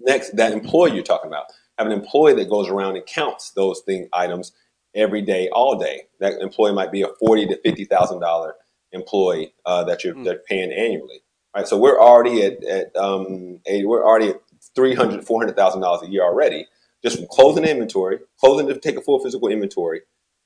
Next, 0.04 0.37
that 0.37 0.52
employee 0.52 0.94
you're 0.94 1.02
talking 1.02 1.28
about. 1.28 1.46
Have 1.78 1.87
an 1.87 1.92
employee 1.92 2.34
that 2.34 2.50
goes 2.50 2.68
around 2.68 2.96
and 2.96 3.06
counts 3.06 3.50
those 3.50 3.80
thing 3.80 4.08
items 4.12 4.52
every 4.94 5.23
day, 5.23 5.49
all 5.50 5.78
day. 5.78 6.02
That 6.20 6.40
employee 6.40 6.73
might 6.73 6.92
be 6.92 7.02
a 7.02 7.08
forty 7.18 7.46
to 7.46 7.56
fifty 7.64 7.84
thousand 7.84 8.20
dollar 8.20 8.54
employee 8.92 9.55
uh, 9.66 9.83
that 9.85 10.05
you're 10.05 10.14
mm. 10.14 10.37
paying 10.48 10.72
annually. 10.72 11.22
Right. 11.57 11.66
So 11.66 11.78
we're 11.78 12.00
already 12.00 12.44
at, 12.44 12.62
at 12.64 12.96
um, 12.96 13.61
a, 13.66 13.85
we're 13.85 14.05
already 14.05 14.31
at 14.31 14.40
three 14.74 14.94
hundred, 14.94 15.24
four 15.24 15.40
hundred 15.40 15.57
thousand 15.57 15.81
dollars 15.81 16.07
a 16.07 16.11
year 16.11 16.22
already, 16.22 16.66
just 17.02 17.16
from 17.16 17.26
closing 17.31 17.64
inventory, 17.64 18.18
closing 18.38 18.68
to 18.68 18.78
take 18.78 18.96
a 18.96 19.02
full 19.02 19.22
physical 19.22 19.48
inventory, 19.48 20.02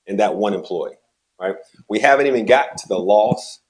and 0.06 0.20
that 0.20 0.36
one 0.36 0.54
employee. 0.54 0.96
Right. 1.40 1.56
We 1.88 2.00
haven't 2.00 2.26
even 2.26 2.46
got 2.46 2.78
to 2.78 2.88
the 2.88 2.98
loss, 2.98 3.60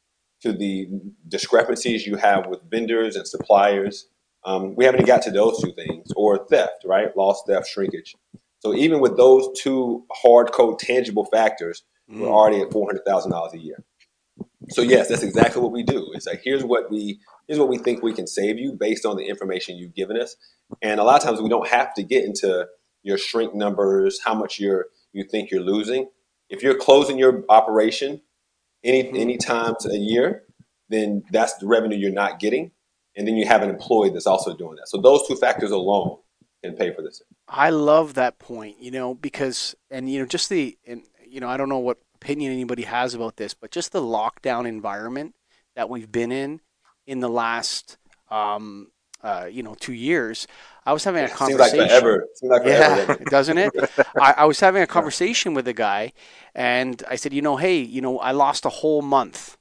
to 0.42 0.52
the 0.52 0.88
discrepancies 1.26 2.06
you 2.06 2.16
have 2.16 2.46
with 2.46 2.60
vendors 2.70 3.16
and 3.16 3.26
suppliers 3.26 4.06
um, 4.44 4.74
we 4.76 4.84
haven't 4.84 5.00
even 5.00 5.06
got 5.06 5.22
to 5.22 5.30
those 5.30 5.60
two 5.62 5.72
things, 5.72 6.08
or 6.16 6.46
theft, 6.46 6.84
right? 6.84 7.14
Loss, 7.16 7.42
theft, 7.46 7.68
shrinkage. 7.68 8.14
So 8.60 8.74
even 8.74 9.00
with 9.00 9.16
those 9.16 9.48
two 9.60 10.04
hard 10.12 10.52
code 10.52 10.78
tangible 10.78 11.24
factors, 11.26 11.82
mm. 12.10 12.20
we're 12.20 12.28
already 12.28 12.60
at 12.60 12.72
four 12.72 12.86
hundred 12.86 13.04
thousand 13.04 13.30
dollars 13.30 13.54
a 13.54 13.58
year. 13.58 13.84
So 14.70 14.82
yes, 14.82 15.08
that's 15.08 15.22
exactly 15.22 15.62
what 15.62 15.72
we 15.72 15.82
do. 15.82 16.10
It's 16.14 16.26
like 16.26 16.40
here's 16.42 16.64
what 16.64 16.90
we 16.90 17.20
here's 17.46 17.58
what 17.58 17.68
we 17.68 17.78
think 17.78 18.02
we 18.02 18.12
can 18.12 18.26
save 18.26 18.58
you 18.58 18.72
based 18.72 19.06
on 19.06 19.16
the 19.16 19.24
information 19.24 19.76
you've 19.76 19.94
given 19.94 20.20
us. 20.20 20.36
And 20.82 21.00
a 21.00 21.04
lot 21.04 21.20
of 21.20 21.26
times 21.26 21.40
we 21.40 21.48
don't 21.48 21.68
have 21.68 21.94
to 21.94 22.02
get 22.02 22.24
into 22.24 22.66
your 23.02 23.18
shrink 23.18 23.54
numbers, 23.54 24.20
how 24.24 24.34
much 24.34 24.58
you're 24.58 24.86
you 25.12 25.24
think 25.24 25.50
you're 25.50 25.62
losing. 25.62 26.08
If 26.50 26.62
you're 26.62 26.76
closing 26.76 27.18
your 27.18 27.44
operation 27.48 28.22
any 28.84 29.04
mm-hmm. 29.04 29.16
any 29.16 29.36
times 29.36 29.86
a 29.86 29.96
year, 29.96 30.44
then 30.88 31.22
that's 31.30 31.54
the 31.54 31.66
revenue 31.66 31.96
you're 31.96 32.12
not 32.12 32.40
getting 32.40 32.72
and 33.18 33.26
then 33.26 33.36
you 33.36 33.46
have 33.46 33.62
an 33.62 33.68
employee 33.68 34.10
that's 34.10 34.28
also 34.28 34.56
doing 34.56 34.76
that. 34.76 34.88
So 34.88 35.00
those 35.00 35.26
two 35.26 35.34
factors 35.34 35.72
alone 35.72 36.18
can 36.62 36.76
pay 36.76 36.94
for 36.94 37.02
this. 37.02 37.20
I 37.48 37.70
love 37.70 38.14
that 38.14 38.38
point, 38.38 38.80
you 38.80 38.92
know, 38.92 39.14
because 39.14 39.74
and 39.90 40.08
you 40.10 40.20
know 40.20 40.26
just 40.26 40.48
the 40.48 40.78
and 40.86 41.02
you 41.26 41.40
know 41.40 41.48
I 41.48 41.56
don't 41.56 41.68
know 41.68 41.78
what 41.78 41.98
opinion 42.14 42.52
anybody 42.52 42.84
has 42.84 43.14
about 43.14 43.36
this, 43.36 43.54
but 43.54 43.72
just 43.72 43.90
the 43.92 44.00
lockdown 44.00 44.66
environment 44.66 45.34
that 45.74 45.90
we've 45.90 46.10
been 46.10 46.30
in 46.30 46.60
in 47.06 47.18
the 47.18 47.28
last 47.28 47.98
um, 48.30 48.92
uh, 49.22 49.48
you 49.50 49.64
know 49.64 49.74
two 49.74 49.92
years. 49.92 50.46
I 50.86 50.92
was 50.92 51.02
having 51.02 51.24
a 51.24 51.28
conversation. 51.28 51.70
Seems 51.70 51.80
like 51.80 51.90
forever. 51.90 52.26
Seems 52.34 52.50
like 52.50 52.62
yeah, 52.66 53.16
doesn't 53.26 53.58
it? 53.58 53.72
I, 54.20 54.34
I 54.38 54.44
was 54.44 54.60
having 54.60 54.82
a 54.82 54.86
conversation 54.86 55.54
with 55.54 55.66
a 55.66 55.74
guy, 55.74 56.12
and 56.54 57.02
I 57.10 57.16
said, 57.16 57.32
you 57.32 57.42
know, 57.42 57.56
hey, 57.56 57.78
you 57.78 58.00
know, 58.00 58.20
I 58.20 58.30
lost 58.30 58.64
a 58.64 58.70
whole 58.70 59.02
month, 59.02 59.58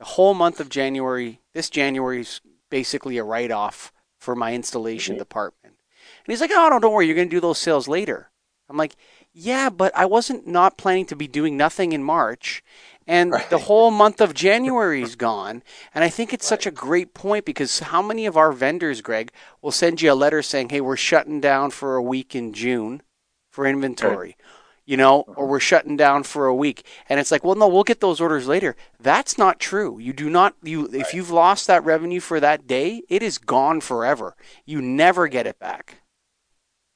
a 0.00 0.04
whole 0.04 0.34
month 0.34 0.60
of 0.60 0.68
January. 0.68 1.40
This 1.52 1.68
January's 1.68 2.40
basically 2.72 3.18
a 3.18 3.22
write 3.22 3.50
off 3.50 3.92
for 4.18 4.34
my 4.34 4.54
installation 4.54 5.14
mm-hmm. 5.14 5.20
department. 5.20 5.76
And 6.24 6.32
he's 6.32 6.40
like, 6.40 6.50
oh, 6.52 6.68
no, 6.70 6.78
don't 6.78 6.94
worry, 6.94 7.06
you're 7.06 7.14
going 7.14 7.28
to 7.28 7.36
do 7.36 7.40
those 7.40 7.58
sales 7.58 7.86
later. 7.86 8.30
I'm 8.70 8.78
like, 8.78 8.96
yeah, 9.34 9.68
but 9.68 9.94
I 9.94 10.06
wasn't 10.06 10.46
not 10.46 10.78
planning 10.78 11.04
to 11.06 11.16
be 11.16 11.28
doing 11.28 11.54
nothing 11.58 11.92
in 11.92 12.02
March. 12.02 12.64
And 13.06 13.32
right. 13.32 13.50
the 13.50 13.58
whole 13.58 13.90
month 13.90 14.22
of 14.22 14.32
January 14.32 15.02
is 15.02 15.16
gone. 15.16 15.62
And 15.94 16.02
I 16.02 16.08
think 16.08 16.32
it's 16.32 16.46
right. 16.46 16.48
such 16.48 16.66
a 16.66 16.70
great 16.70 17.12
point 17.12 17.44
because 17.44 17.80
how 17.80 18.00
many 18.00 18.24
of 18.24 18.38
our 18.38 18.52
vendors, 18.52 19.02
Greg, 19.02 19.30
will 19.60 19.70
send 19.70 20.00
you 20.00 20.10
a 20.10 20.14
letter 20.14 20.40
saying, 20.40 20.70
hey, 20.70 20.80
we're 20.80 20.96
shutting 20.96 21.40
down 21.40 21.70
for 21.70 21.96
a 21.96 22.02
week 22.02 22.34
in 22.34 22.54
June 22.54 23.02
for 23.50 23.66
inventory? 23.66 24.36
Right 24.38 24.46
you 24.84 24.96
know, 24.96 25.20
or 25.22 25.32
uh-huh. 25.32 25.44
we're 25.46 25.60
shutting 25.60 25.96
down 25.96 26.22
for 26.22 26.46
a 26.46 26.54
week. 26.54 26.84
And 27.08 27.20
it's 27.20 27.30
like, 27.30 27.44
well, 27.44 27.54
no, 27.54 27.68
we'll 27.68 27.84
get 27.84 28.00
those 28.00 28.20
orders 28.20 28.46
later. 28.46 28.76
That's 29.00 29.38
not 29.38 29.60
true. 29.60 29.98
You 29.98 30.12
do 30.12 30.28
not 30.28 30.54
you 30.62 30.86
right. 30.86 30.94
if 30.94 31.14
you've 31.14 31.30
lost 31.30 31.66
that 31.66 31.84
revenue 31.84 32.20
for 32.20 32.40
that 32.40 32.66
day, 32.66 33.02
it 33.08 33.22
is 33.22 33.38
gone 33.38 33.80
forever. 33.80 34.36
You 34.64 34.82
never 34.82 35.28
get 35.28 35.46
it 35.46 35.58
back. 35.58 36.02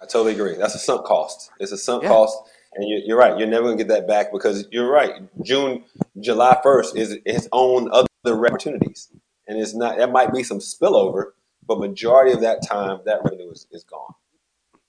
I 0.00 0.06
totally 0.06 0.34
agree. 0.34 0.56
That's 0.56 0.74
a 0.74 0.78
sunk 0.78 1.06
cost. 1.06 1.50
It's 1.58 1.72
a 1.72 1.78
sunk 1.78 2.02
yeah. 2.02 2.10
cost, 2.10 2.36
and 2.74 2.86
you, 2.86 3.14
are 3.14 3.18
right. 3.18 3.38
You're 3.38 3.48
never 3.48 3.64
gonna 3.64 3.78
get 3.78 3.88
that 3.88 4.06
back 4.06 4.30
because 4.30 4.66
you're 4.70 4.90
right. 4.90 5.14
June, 5.42 5.84
July 6.20 6.58
first 6.62 6.96
is 6.96 7.16
its 7.24 7.48
own 7.52 7.90
other 7.90 8.46
opportunities, 8.46 9.08
and 9.48 9.58
it's 9.58 9.74
not. 9.74 9.96
That 9.96 10.12
might 10.12 10.34
be 10.34 10.42
some 10.42 10.58
spillover, 10.58 11.32
but 11.66 11.78
majority 11.78 12.32
of 12.32 12.42
that 12.42 12.66
time, 12.66 13.00
that 13.06 13.20
revenue 13.24 13.50
is, 13.50 13.66
is 13.70 13.84
gone. 13.84 14.12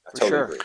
I 0.05 0.11
for 0.11 0.17
totally 0.17 0.29
sure. 0.29 0.43
agree. 0.43 0.59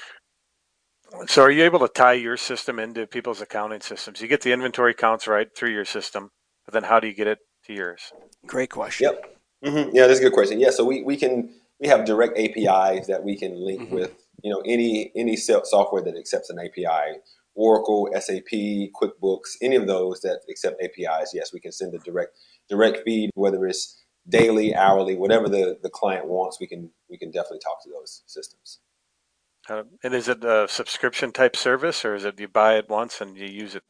So, 1.27 1.43
are 1.43 1.51
you 1.51 1.65
able 1.65 1.81
to 1.81 1.89
tie 1.89 2.15
your 2.15 2.37
system 2.37 2.79
into 2.79 3.07
people's 3.07 3.41
accounting 3.41 3.81
systems? 3.81 4.21
You 4.21 4.29
get 4.29 4.43
the 4.43 4.53
inventory 4.53 4.95
counts 4.95 5.27
right 5.27 5.49
through 5.55 5.71
your 5.71 5.85
system, 5.85 6.31
but 6.65 6.75
then 6.75 6.85
how 6.85 7.01
do 7.01 7.07
you 7.07 7.15
get 7.15 7.27
it 7.27 7.39
to 7.67 7.73
yours? 7.73 8.13
Great 8.47 8.71
question. 8.71 9.11
Yep. 9.11 9.37
Mm-hmm. 9.65 9.97
Yeah, 9.97 10.07
that's 10.07 10.21
a 10.21 10.23
good 10.23 10.33
question. 10.33 10.59
Yeah, 10.59 10.71
so 10.71 10.85
we, 10.85 11.03
we 11.03 11.17
can 11.17 11.55
we 11.81 11.89
have 11.89 12.05
direct 12.05 12.39
APIs 12.39 13.07
that 13.07 13.23
we 13.25 13.37
can 13.37 13.55
link 13.55 13.83
mm-hmm. 13.83 13.95
with 13.95 14.13
you 14.43 14.51
know 14.53 14.63
any 14.67 15.13
any 15.15 15.37
software 15.37 16.03
that 16.03 16.17
accepts 16.17 16.51
an 16.51 16.59
API. 16.59 17.19
Oracle, 17.55 18.09
SAP, 18.19 18.51
QuickBooks, 18.51 19.57
any 19.61 19.77
of 19.77 19.87
those 19.87 20.21
that 20.23 20.41
accept 20.49 20.83
APIs, 20.83 21.33
yes, 21.35 21.53
we 21.53 21.61
can 21.61 21.71
send 21.71 21.95
a 21.95 21.99
direct 21.99 22.35
direct 22.71 23.05
feed, 23.05 23.29
whether 23.35 23.67
it's 23.67 24.03
daily, 24.27 24.75
hourly, 24.75 25.17
whatever 25.17 25.49
the, 25.49 25.79
the 25.83 25.91
client 25.91 26.27
wants, 26.27 26.59
we 26.61 26.67
can 26.67 26.91
we 27.11 27.19
can 27.19 27.31
definitely 27.31 27.59
talk 27.59 27.83
to 27.83 27.91
those 27.91 28.23
systems. 28.27 28.81
Uh, 29.69 29.85
and 30.03 30.15
is 30.15 30.29
it 30.29 30.45
a 30.45 30.67
subscription 30.69 31.33
type 31.33 31.57
service, 31.57 32.05
or 32.05 32.15
is 32.15 32.25
it 32.25 32.39
you 32.41 32.49
buy 32.49 32.77
it 32.77 32.89
once 32.89 33.21
and 33.21 33.37
you 33.37 33.47
use 33.47 33.75
it 33.75 33.83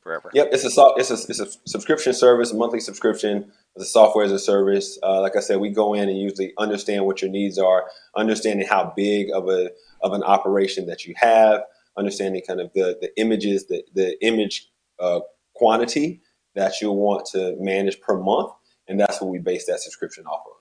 forever? 0.00 0.30
Yep, 0.32 0.50
it's 0.52 0.64
a 0.64 0.82
it's 0.96 1.10
a 1.10 1.14
it's 1.14 1.40
a 1.40 1.46
subscription 1.66 2.12
service, 2.14 2.52
a 2.52 2.56
monthly 2.56 2.80
subscription. 2.80 3.50
The 3.76 3.84
software 3.84 4.24
as 4.24 4.32
a 4.32 4.38
service. 4.38 4.98
Uh, 5.02 5.20
like 5.20 5.36
I 5.36 5.40
said, 5.40 5.60
we 5.60 5.70
go 5.70 5.94
in 5.94 6.08
and 6.08 6.18
usually 6.18 6.52
understand 6.58 7.06
what 7.06 7.22
your 7.22 7.30
needs 7.30 7.58
are, 7.58 7.86
understanding 8.16 8.66
how 8.66 8.92
big 8.96 9.28
of 9.32 9.48
a 9.48 9.70
of 10.02 10.12
an 10.12 10.22
operation 10.22 10.86
that 10.86 11.04
you 11.04 11.14
have, 11.16 11.62
understanding 11.96 12.42
kind 12.46 12.60
of 12.60 12.72
the 12.74 12.96
the 13.00 13.10
images, 13.20 13.66
the 13.66 13.82
the 13.94 14.24
image 14.24 14.68
uh, 15.00 15.20
quantity 15.54 16.22
that 16.54 16.80
you'll 16.80 16.96
want 16.96 17.26
to 17.26 17.56
manage 17.58 18.00
per 18.00 18.18
month, 18.18 18.50
and 18.86 18.98
that's 18.98 19.20
what 19.20 19.30
we 19.30 19.38
base 19.38 19.66
that 19.66 19.80
subscription 19.80 20.24
off 20.26 20.42
of. 20.46 20.57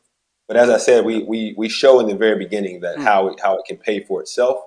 But 0.48 0.58
as 0.58 0.70
I 0.70 0.78
said, 0.78 1.06
we 1.06 1.24
we 1.24 1.54
we 1.58 1.70
show 1.70 2.00
in 2.00 2.08
the 2.08 2.16
very 2.16 2.38
beginning 2.38 2.82
that 2.82 2.98
mm. 2.98 3.04
how 3.04 3.28
it, 3.28 3.40
how 3.42 3.58
it 3.58 3.66
can 3.66 3.78
pay 3.78 4.04
for 4.04 4.22
itself, 4.22 4.60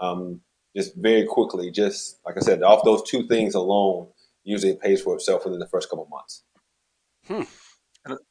um, 0.00 0.40
just 0.76 0.94
very 0.96 1.26
quickly. 1.26 1.70
Just 1.70 2.20
like 2.24 2.36
I 2.36 2.40
said, 2.40 2.62
off 2.62 2.84
those 2.84 3.02
two 3.02 3.26
things 3.26 3.54
alone, 3.54 4.08
usually 4.44 4.72
it 4.72 4.80
pays 4.80 5.02
for 5.02 5.14
itself 5.16 5.44
within 5.44 5.58
the 5.58 5.68
first 5.68 5.90
couple 5.90 6.06
months. 6.06 6.44
Hmm. 7.26 7.42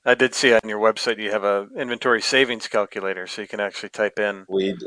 I 0.05 0.13
did 0.13 0.35
see 0.35 0.53
on 0.53 0.61
your 0.65 0.79
website 0.79 1.17
you 1.17 1.31
have 1.31 1.43
a 1.43 1.67
inventory 1.75 2.21
savings 2.21 2.67
calculator, 2.67 3.25
so 3.25 3.41
you 3.41 3.47
can 3.47 3.59
actually 3.59 3.89
type 3.89 4.19
in. 4.19 4.45
We 4.47 4.77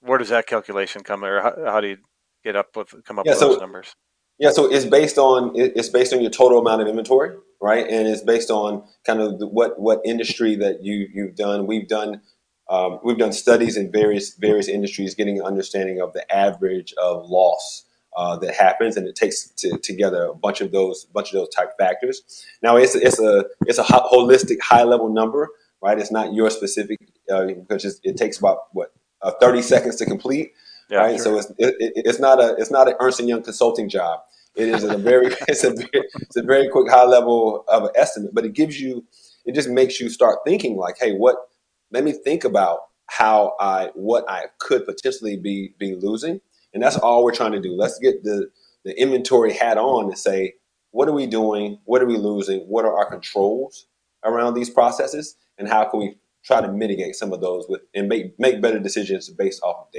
where 0.00 0.18
does 0.18 0.28
that 0.30 0.46
calculation 0.46 1.02
come, 1.02 1.24
or 1.24 1.42
how, 1.42 1.54
how 1.66 1.80
do 1.80 1.88
you 1.88 1.96
get 2.44 2.56
up 2.56 2.76
with 2.76 2.94
come 3.04 3.18
up 3.18 3.26
yeah, 3.26 3.32
with 3.32 3.40
so, 3.40 3.48
those 3.48 3.60
numbers? 3.60 3.94
Yeah, 4.38 4.52
so 4.52 4.72
it's 4.72 4.86
based 4.86 5.18
on 5.18 5.52
it's 5.54 5.88
based 5.88 6.12
on 6.12 6.20
your 6.20 6.30
total 6.30 6.60
amount 6.60 6.82
of 6.82 6.88
inventory, 6.88 7.36
right? 7.60 7.86
And 7.86 8.08
it's 8.08 8.22
based 8.22 8.50
on 8.50 8.84
kind 9.04 9.20
of 9.20 9.38
the, 9.38 9.46
what 9.46 9.78
what 9.78 10.00
industry 10.04 10.56
that 10.56 10.82
you 10.82 11.08
you've 11.12 11.36
done. 11.36 11.66
We've 11.66 11.88
done 11.88 12.22
um, 12.68 13.00
we've 13.02 13.18
done 13.18 13.32
studies 13.32 13.76
in 13.76 13.90
various 13.90 14.34
various 14.34 14.68
industries, 14.68 15.14
getting 15.14 15.40
an 15.40 15.46
understanding 15.46 16.00
of 16.00 16.12
the 16.12 16.30
average 16.34 16.94
of 16.94 17.28
loss 17.28 17.84
uh, 18.16 18.36
that 18.38 18.54
happens, 18.54 18.96
and 18.96 19.06
it 19.06 19.14
takes 19.14 19.48
to, 19.50 19.78
together 19.78 20.24
a 20.24 20.34
bunch 20.34 20.60
of 20.60 20.72
those 20.72 21.04
bunch 21.06 21.28
of 21.28 21.34
those 21.34 21.48
type 21.48 21.76
factors. 21.78 22.44
Now, 22.62 22.76
it's 22.76 22.94
it's 22.94 23.20
a 23.20 23.46
it's 23.66 23.78
a 23.78 23.84
holistic, 23.84 24.60
high 24.60 24.84
level 24.84 25.08
number, 25.08 25.48
right? 25.82 25.98
It's 25.98 26.10
not 26.10 26.32
your 26.32 26.50
specific 26.50 26.98
uh, 27.32 27.46
because 27.46 28.00
it 28.02 28.16
takes 28.16 28.38
about 28.38 28.58
what 28.72 28.92
uh, 29.22 29.32
thirty 29.40 29.62
seconds 29.62 29.96
to 29.96 30.06
complete, 30.06 30.52
yeah, 30.88 30.98
right? 30.98 31.16
Sure. 31.16 31.24
So 31.24 31.38
it's 31.38 31.50
it, 31.58 31.92
it's 31.96 32.20
not 32.20 32.40
a 32.40 32.56
it's 32.58 32.70
not 32.70 32.88
an 32.88 32.94
Ernst 33.00 33.20
and 33.20 33.28
Young 33.28 33.42
consulting 33.42 33.88
job. 33.88 34.20
It 34.56 34.68
is 34.68 34.84
a 34.84 34.96
very 34.96 35.26
it's 35.48 35.64
a 35.64 35.74
it's 35.92 36.36
a 36.36 36.42
very 36.42 36.68
quick 36.68 36.90
high 36.90 37.04
level 37.04 37.64
of 37.68 37.84
an 37.84 37.90
estimate, 37.94 38.34
but 38.34 38.44
it 38.44 38.52
gives 38.54 38.80
you 38.80 39.04
it 39.44 39.54
just 39.54 39.68
makes 39.68 40.00
you 40.00 40.10
start 40.10 40.40
thinking 40.46 40.76
like, 40.76 40.96
hey, 40.98 41.14
what? 41.14 41.36
Let 41.92 42.04
me 42.04 42.12
think 42.12 42.44
about 42.44 42.80
how 43.06 43.54
I 43.60 43.90
what 43.94 44.28
I 44.28 44.46
could 44.58 44.86
potentially 44.86 45.36
be 45.36 45.74
be 45.78 45.94
losing 45.94 46.40
and 46.72 46.82
that's 46.82 46.96
all 46.96 47.24
we're 47.24 47.34
trying 47.34 47.52
to 47.52 47.60
do. 47.60 47.72
Let's 47.74 47.98
get 47.98 48.22
the, 48.22 48.50
the 48.84 48.98
inventory 49.00 49.52
hat 49.52 49.78
on 49.78 50.06
and 50.06 50.18
say, 50.18 50.54
what 50.92 51.08
are 51.08 51.12
we 51.12 51.26
doing? 51.26 51.78
What 51.84 52.02
are 52.02 52.06
we 52.06 52.16
losing? 52.16 52.60
What 52.60 52.84
are 52.84 52.96
our 52.96 53.08
controls 53.10 53.86
around 54.24 54.54
these 54.54 54.70
processes? 54.70 55.36
And 55.58 55.68
how 55.68 55.84
can 55.84 56.00
we 56.00 56.16
try 56.44 56.60
to 56.60 56.72
mitigate 56.72 57.16
some 57.16 57.32
of 57.32 57.40
those 57.40 57.66
with 57.68 57.82
and 57.94 58.08
make, 58.08 58.38
make 58.38 58.60
better 58.60 58.78
decisions 58.78 59.28
based 59.30 59.62
off? 59.62 59.89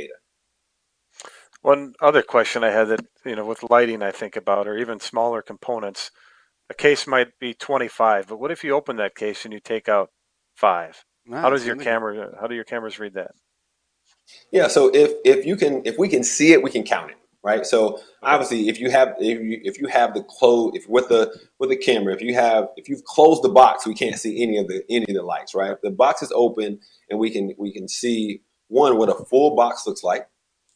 One 1.61 1.93
other 2.01 2.21
question 2.23 2.63
I 2.63 2.71
had 2.71 2.87
that, 2.89 3.05
you 3.25 3.35
know, 3.35 3.45
with 3.45 3.69
lighting, 3.69 4.01
I 4.01 4.11
think 4.11 4.35
about, 4.35 4.67
or 4.67 4.77
even 4.77 4.99
smaller 4.99 5.41
components, 5.41 6.11
a 6.69 6.73
case 6.73 7.05
might 7.05 7.37
be 7.39 7.53
25, 7.53 8.27
but 8.27 8.39
what 8.39 8.51
if 8.51 8.63
you 8.63 8.73
open 8.73 8.95
that 8.97 9.15
case 9.15 9.45
and 9.45 9.53
you 9.53 9.59
take 9.59 9.87
out 9.87 10.09
five? 10.55 11.03
Wow, 11.27 11.41
how 11.41 11.49
does 11.51 11.65
your 11.65 11.75
camera, 11.75 12.35
how 12.39 12.47
do 12.47 12.55
your 12.55 12.63
cameras 12.63 12.97
read 12.99 13.13
that? 13.13 13.31
Yeah. 14.51 14.67
So 14.67 14.89
if 14.93 15.13
if 15.25 15.45
you 15.45 15.55
can 15.55 15.81
if 15.85 15.97
we 15.97 16.07
can 16.07 16.23
see 16.23 16.53
it, 16.53 16.63
we 16.63 16.69
can 16.69 16.83
count 16.83 17.11
it, 17.11 17.17
right? 17.43 17.65
So 17.65 17.99
obviously, 18.21 18.69
if 18.69 18.79
you 18.79 18.89
have 18.91 19.15
if 19.19 19.41
you 19.41 19.61
if 19.63 19.79
you 19.79 19.87
have 19.87 20.13
the 20.13 20.23
close 20.23 20.71
if 20.75 20.87
with 20.87 21.09
the 21.09 21.35
with 21.59 21.69
the 21.69 21.77
camera, 21.77 22.13
if 22.13 22.21
you 22.21 22.33
have 22.33 22.69
if 22.75 22.89
you've 22.89 23.03
closed 23.03 23.43
the 23.43 23.49
box, 23.49 23.85
we 23.85 23.93
can't 23.93 24.17
see 24.17 24.41
any 24.41 24.57
of 24.57 24.67
the 24.67 24.83
any 24.89 25.05
of 25.09 25.15
the 25.15 25.23
lights, 25.23 25.55
right? 25.55 25.71
If 25.71 25.81
the 25.81 25.91
box 25.91 26.21
is 26.21 26.31
open 26.33 26.79
and 27.09 27.19
we 27.19 27.29
can 27.29 27.53
we 27.57 27.71
can 27.71 27.87
see 27.87 28.41
one 28.67 28.97
what 28.97 29.09
a 29.09 29.25
full 29.25 29.55
box 29.55 29.85
looks 29.85 30.03
like, 30.03 30.27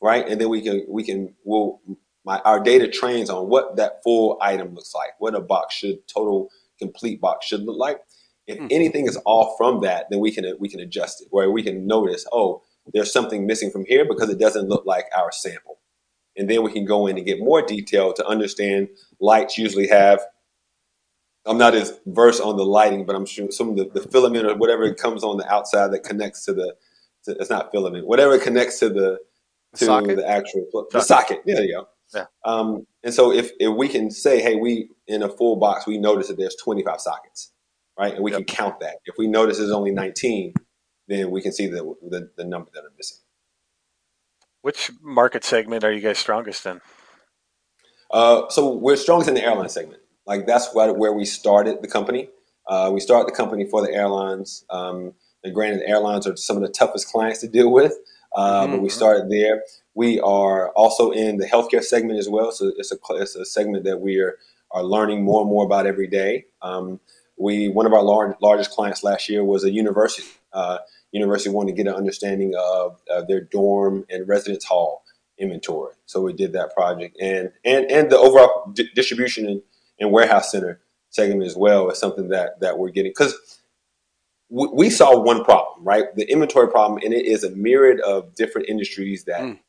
right? 0.05 0.27
And 0.29 0.39
then 0.39 0.49
we 0.49 0.61
can 0.61 0.85
we 0.87 1.03
can 1.03 1.33
we'll 1.43 1.81
my 2.23 2.39
our 2.45 2.59
data 2.59 2.87
trains 2.87 3.29
on 3.29 3.49
what 3.49 3.75
that 3.77 4.03
full 4.03 4.37
item 4.39 4.75
looks 4.75 4.93
like, 4.93 5.09
what 5.17 5.35
a 5.35 5.41
box 5.41 5.75
should 5.75 6.07
total 6.07 6.49
complete 6.79 7.19
box 7.19 7.47
should 7.47 7.63
look 7.63 7.77
like. 7.77 7.99
If 8.45 8.57
mm-hmm. 8.57 8.67
anything 8.69 9.07
is 9.07 9.17
off 9.25 9.57
from 9.57 9.81
that, 9.81 10.05
then 10.11 10.19
we 10.19 10.31
can 10.31 10.45
we 10.59 10.69
can 10.69 10.79
adjust 10.79 11.21
it, 11.21 11.27
where 11.31 11.49
we 11.49 11.63
can 11.63 11.87
notice, 11.87 12.25
oh, 12.31 12.61
there's 12.93 13.11
something 13.11 13.47
missing 13.47 13.71
from 13.71 13.83
here 13.85 14.05
because 14.05 14.29
it 14.29 14.39
doesn't 14.39 14.69
look 14.69 14.85
like 14.85 15.05
our 15.17 15.31
sample. 15.31 15.79
And 16.37 16.47
then 16.49 16.61
we 16.63 16.71
can 16.71 16.85
go 16.85 17.07
in 17.07 17.17
and 17.17 17.25
get 17.25 17.39
more 17.39 17.61
detail 17.61 18.13
to 18.13 18.27
understand 18.27 18.89
lights 19.19 19.57
usually 19.57 19.87
have 19.87 20.21
I'm 21.47 21.57
not 21.57 21.75
as 21.75 21.99
versed 22.05 22.41
on 22.41 22.57
the 22.57 22.65
lighting, 22.65 23.05
but 23.05 23.15
I'm 23.15 23.25
sure 23.25 23.51
some 23.51 23.69
of 23.69 23.77
the, 23.77 23.85
the 23.85 24.07
filament 24.07 24.45
or 24.45 24.55
whatever 24.55 24.83
it 24.83 24.97
comes 24.97 25.23
on 25.23 25.37
the 25.37 25.51
outside 25.51 25.91
that 25.91 26.03
connects 26.03 26.45
to 26.45 26.53
the 26.53 26.75
to, 27.23 27.31
it's 27.39 27.49
not 27.49 27.71
filament, 27.71 28.05
whatever 28.05 28.37
connects 28.37 28.79
to 28.79 28.89
the 28.89 29.17
to 29.75 29.85
socket? 29.85 30.17
the 30.17 30.27
actual 30.27 30.65
the 30.91 31.01
socket. 31.01 31.41
Yeah, 31.45 31.55
there 31.55 31.65
you 31.65 31.73
go. 31.73 31.87
Yeah. 32.13 32.25
Um, 32.45 32.85
and 33.03 33.13
so 33.13 33.31
if, 33.31 33.51
if 33.59 33.75
we 33.75 33.87
can 33.87 34.11
say, 34.11 34.41
hey, 34.41 34.55
we 34.55 34.89
in 35.07 35.23
a 35.23 35.29
full 35.29 35.57
box, 35.57 35.85
we 35.87 35.97
notice 35.97 36.27
that 36.27 36.37
there's 36.37 36.55
25 36.55 37.01
sockets, 37.01 37.51
right? 37.97 38.13
And 38.13 38.23
we 38.23 38.31
yep. 38.31 38.39
can 38.39 38.55
count 38.55 38.79
that. 38.79 38.97
If 39.05 39.15
we 39.17 39.27
notice 39.27 39.57
there's 39.57 39.71
only 39.71 39.91
19, 39.91 40.53
then 41.07 41.31
we 41.31 41.41
can 41.41 41.51
see 41.51 41.67
the, 41.67 41.93
the, 42.09 42.29
the 42.37 42.43
number 42.43 42.69
that 42.73 42.81
are 42.81 42.91
missing. 42.97 43.17
Which 44.61 44.91
market 45.01 45.43
segment 45.43 45.83
are 45.83 45.91
you 45.91 46.01
guys 46.01 46.17
strongest 46.17 46.65
in? 46.65 46.81
Uh, 48.11 48.49
so 48.49 48.73
we're 48.73 48.95
strongest 48.95 49.29
in 49.29 49.35
the 49.35 49.43
airline 49.43 49.69
segment. 49.69 50.01
Like 50.25 50.47
that's 50.47 50.73
what, 50.73 50.97
where 50.97 51.13
we 51.13 51.25
started 51.25 51.81
the 51.81 51.87
company. 51.87 52.29
Uh, 52.67 52.89
we 52.91 52.99
started 52.99 53.31
the 53.31 53.35
company 53.35 53.67
for 53.69 53.85
the 53.85 53.93
airlines. 53.93 54.65
Um, 54.69 55.13
and 55.43 55.53
granted, 55.53 55.83
airlines 55.85 56.25
are 56.25 56.35
some 56.35 56.55
of 56.55 56.63
the 56.63 56.69
toughest 56.69 57.07
clients 57.09 57.41
to 57.41 57.47
deal 57.47 57.71
with, 57.71 57.93
uh, 58.35 58.63
mm-hmm. 58.63 58.73
but 58.73 58.81
we 58.81 58.89
started 58.89 59.29
there. 59.29 59.63
We 59.93 60.19
are 60.19 60.71
also 60.71 61.11
in 61.11 61.37
the 61.37 61.45
healthcare 61.45 61.83
segment 61.83 62.19
as 62.19 62.29
well. 62.29 62.51
So 62.51 62.71
it's 62.77 62.91
a, 62.91 62.97
it's 63.11 63.35
a 63.35 63.45
segment 63.45 63.85
that 63.85 63.99
we 64.01 64.19
are, 64.19 64.37
are 64.71 64.83
learning 64.83 65.23
more 65.23 65.41
and 65.41 65.49
more 65.49 65.65
about 65.65 65.87
every 65.87 66.07
day. 66.07 66.45
Um, 66.61 66.99
we 67.37 67.69
one 67.69 67.85
of 67.85 67.93
our 67.93 68.03
large, 68.03 68.35
largest 68.41 68.71
clients 68.71 69.03
last 69.03 69.29
year 69.29 69.43
was 69.43 69.63
a 69.63 69.71
university. 69.71 70.27
Uh, 70.53 70.79
university 71.11 71.49
wanted 71.49 71.71
to 71.71 71.83
get 71.83 71.89
an 71.89 71.95
understanding 71.95 72.53
of, 72.57 72.99
of 73.09 73.27
their 73.27 73.41
dorm 73.41 74.05
and 74.09 74.27
residence 74.27 74.65
hall 74.65 75.03
inventory. 75.37 75.93
So 76.05 76.21
we 76.21 76.33
did 76.33 76.53
that 76.53 76.73
project, 76.73 77.17
and 77.21 77.51
and 77.63 77.89
and 77.91 78.09
the 78.09 78.17
overall 78.17 78.71
di- 78.73 78.89
distribution 78.95 79.47
and, 79.47 79.61
and, 79.99 80.11
warehouse 80.11 80.51
center 80.51 80.81
segment 81.09 81.43
as 81.43 81.55
well 81.55 81.89
is 81.89 81.99
something 81.99 82.29
that 82.29 82.59
that 82.61 82.77
we're 82.77 82.89
getting 82.89 83.11
because 83.11 83.33
we, 84.49 84.67
we, 84.73 84.89
saw 84.89 85.19
one 85.19 85.43
problem, 85.43 85.85
right? 85.85 86.05
The 86.15 86.29
inventory 86.31 86.69
problem, 86.69 86.99
and 87.03 87.13
it 87.13 87.25
is 87.25 87.43
a 87.43 87.51
myriad 87.51 87.99
of 88.01 88.35
different 88.35 88.69
industries 88.69 89.25
that 89.25 89.41
mm. 89.41 89.59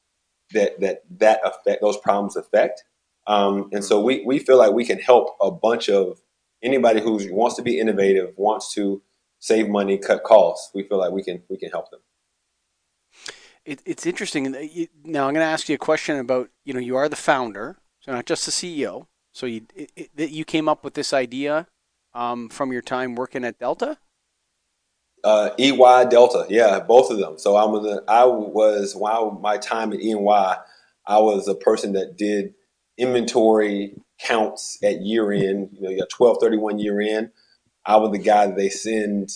that 0.53 0.81
that 0.81 1.03
that 1.19 1.41
affect 1.45 1.81
those 1.81 1.97
problems 1.99 2.37
affect. 2.37 2.85
Um, 3.27 3.71
and 3.73 3.85
so 3.85 4.01
we 4.01 4.25
we 4.25 4.39
feel 4.39 4.59
like 4.59 4.73
we 4.73 4.85
can 4.85 4.99
help 4.99 5.37
a 5.41 5.51
bunch 5.51 5.89
of 5.89 6.21
anybody 6.63 7.01
who 7.01 7.19
wants 7.33 7.57
to 7.57 7.63
be 7.63 7.79
innovative, 7.79 8.35
wants 8.37 8.73
to 8.75 9.03
save 9.39 9.69
money, 9.69 9.99
cut 9.99 10.25
costs, 10.25 10.71
we 10.75 10.83
feel 10.83 10.99
like 10.99 11.13
we 11.13 11.23
can 11.23 11.43
we 11.49 11.57
can 11.57 11.71
help 11.71 11.91
them. 11.91 12.01
It, 13.65 13.83
it's 13.85 14.07
interesting. 14.07 14.53
Now 15.05 15.27
I'm 15.27 15.35
going 15.35 15.45
to 15.45 15.53
ask 15.53 15.69
you 15.69 15.75
a 15.75 15.79
question 15.79 16.19
about 16.19 16.51
you 16.65 16.73
know 16.73 16.81
you 16.81 16.97
are 16.97 17.09
the 17.09 17.17
founder, 17.17 17.79
so 18.01 18.13
not 18.13 18.27
just 18.27 18.47
the 18.47 18.53
CEO. 18.53 19.07
So 19.33 19.47
you 19.47 19.63
it, 19.75 20.11
it, 20.17 20.31
you 20.31 20.45
came 20.45 20.69
up 20.69 20.85
with 20.85 20.95
this 20.95 21.13
idea 21.13 21.67
um, 22.15 22.49
from 22.49 22.73
your 22.73 22.83
time 22.83 23.15
working 23.15 23.45
at 23.45 23.59
Delta. 23.59 23.99
Uh, 25.27 25.51
EY 25.59 26.09
Delta, 26.09 26.47
yeah, 26.49 26.79
both 26.79 27.11
of 27.11 27.19
them. 27.19 27.37
So 27.37 27.57
I 27.57 27.65
was 27.65 28.01
I 28.07 28.25
was 28.25 28.95
while 28.95 29.33
my 29.33 29.59
time 29.59 29.93
at 29.93 29.99
EY, 29.99 30.15
I 30.15 31.19
was 31.19 31.49
a 31.49 31.55
person 31.57 31.95
that 31.95 32.17
did 32.17 32.55
inventory 32.97 33.97
counts 34.21 34.79
at 34.85 35.03
year 35.03 35.33
end. 35.33 35.71
You 35.73 35.83
know, 35.83 35.91
you 35.91 35.99
got 35.99 36.11
twelve 36.11 36.37
thirty 36.41 36.57
one 36.57 36.79
year 36.79 37.01
end. 37.01 37.31
I 37.85 37.97
was 37.97 38.13
the 38.13 38.19
guy 38.19 38.47
that 38.47 38.55
they 38.55 38.69
send 38.69 39.31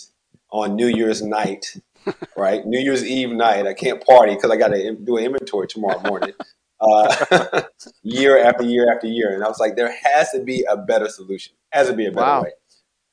on 0.52 0.76
New 0.76 0.86
Year's 0.86 1.22
night, 1.22 1.76
right? 2.36 2.64
New 2.64 2.78
Year's 2.78 3.04
Eve 3.04 3.30
night. 3.30 3.66
I 3.66 3.74
can't 3.74 4.00
party 4.06 4.36
because 4.36 4.52
I 4.52 4.56
got 4.56 4.68
to 4.68 4.94
do 4.94 5.16
an 5.16 5.24
inventory 5.24 5.66
tomorrow 5.66 6.00
morning. 6.08 6.34
Uh, 6.80 7.62
year 8.04 8.38
after 8.38 8.62
year 8.62 8.94
after 8.94 9.08
year, 9.08 9.34
and 9.34 9.42
I 9.42 9.48
was 9.48 9.58
like, 9.58 9.74
there 9.74 9.92
has 10.04 10.30
to 10.30 10.40
be 10.40 10.64
a 10.70 10.76
better 10.76 11.08
solution. 11.08 11.54
Has 11.72 11.88
to 11.88 11.94
be 11.94 12.06
a 12.06 12.12
better 12.12 12.26
wow. 12.26 12.42
way. 12.42 12.52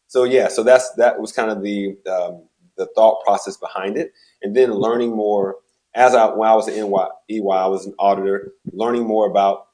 So 0.05 0.25
yeah, 0.25 0.47
so 0.47 0.61
that's 0.61 0.93
that 0.93 1.19
was 1.19 1.31
kind 1.31 1.49
of 1.49 1.63
the 1.63 1.97
um, 2.07 2.43
the 2.77 2.87
thought 2.95 3.23
process 3.23 3.57
behind 3.57 3.97
it, 3.97 4.13
and 4.41 4.55
then 4.55 4.71
learning 4.73 5.15
more 5.15 5.57
as 5.97 6.13
I 6.13 6.27
when 6.27 6.47
I 6.47 6.55
was 6.55 6.67
at 6.67 6.75
NY, 6.75 7.07
EY, 7.29 7.39
I 7.39 7.67
was 7.67 7.85
an 7.85 7.95
auditor, 7.97 8.53
learning 8.71 9.05
more 9.05 9.27
about 9.27 9.67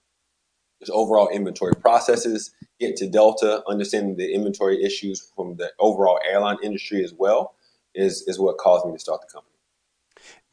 just 0.80 0.92
overall 0.92 1.28
inventory 1.30 1.74
processes, 1.76 2.52
get 2.80 2.96
to 2.98 3.08
Delta, 3.08 3.62
understanding 3.68 4.16
the 4.16 4.34
inventory 4.34 4.84
issues 4.84 5.32
from 5.36 5.58
the 5.58 5.72
overall 5.80 6.20
airline 6.26 6.58
industry 6.64 7.04
as 7.04 7.14
well 7.14 7.56
is 7.94 8.24
is 8.28 8.40
what 8.40 8.58
caused 8.58 8.86
me 8.86 8.94
to 8.94 9.00
start 9.00 9.22
the 9.22 9.28
company. 9.28 9.54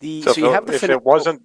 The, 0.00 0.22
so, 0.22 0.32
so 0.32 0.40
you 0.40 0.52
have 0.52 0.66
the 0.66 0.74
if 0.74 0.80
fin- 0.80 0.90
it 0.90 1.04
wasn't 1.04 1.42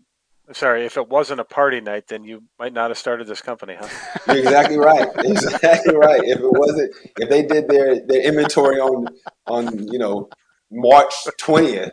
sorry, 0.53 0.85
if 0.85 0.97
it 0.97 1.07
wasn't 1.07 1.39
a 1.39 1.45
party 1.45 1.81
night, 1.81 2.07
then 2.07 2.23
you 2.23 2.43
might 2.59 2.73
not 2.73 2.89
have 2.89 2.97
started 2.97 3.27
this 3.27 3.41
company, 3.41 3.75
huh? 3.79 3.87
You're 4.27 4.37
exactly 4.37 4.77
right. 4.77 5.07
Exactly 5.23 5.95
right. 5.95 6.21
If 6.23 6.39
it 6.39 6.51
wasn't, 6.51 6.95
if 7.17 7.29
they 7.29 7.43
did 7.43 7.67
their 7.67 8.05
their 8.05 8.21
inventory 8.21 8.79
on 8.79 9.07
on 9.45 9.87
you 9.87 9.99
know 9.99 10.29
March 10.71 11.13
twentieth, 11.39 11.91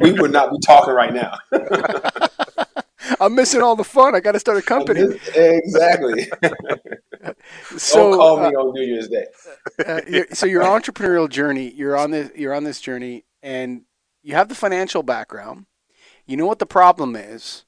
we 0.00 0.12
would 0.12 0.32
not 0.32 0.50
be 0.50 0.58
talking 0.64 0.94
right 0.94 1.12
now. 1.14 1.38
I'm 3.20 3.34
missing 3.34 3.62
all 3.62 3.76
the 3.76 3.84
fun. 3.84 4.14
I 4.14 4.20
got 4.20 4.32
to 4.32 4.40
start 4.40 4.58
a 4.58 4.62
company. 4.62 5.00
exactly. 5.34 6.30
so 7.76 8.10
Don't 8.10 8.18
call 8.18 8.36
me 8.38 8.46
uh, 8.54 8.60
on 8.60 8.74
New 8.74 8.82
Year's 8.82 9.08
Day. 9.08 9.26
uh, 9.86 10.00
you're- 10.08 10.26
so 10.32 10.46
your 10.46 10.62
entrepreneurial 10.62 11.28
journey, 11.28 11.70
you're 11.70 11.96
on 11.96 12.10
this, 12.10 12.30
you're 12.34 12.54
on 12.54 12.64
this 12.64 12.80
journey, 12.80 13.24
and 13.42 13.82
you 14.22 14.34
have 14.34 14.48
the 14.48 14.54
financial 14.54 15.02
background. 15.02 15.66
You 16.26 16.36
know 16.36 16.46
what 16.46 16.58
the 16.58 16.66
problem 16.66 17.14
is, 17.16 17.66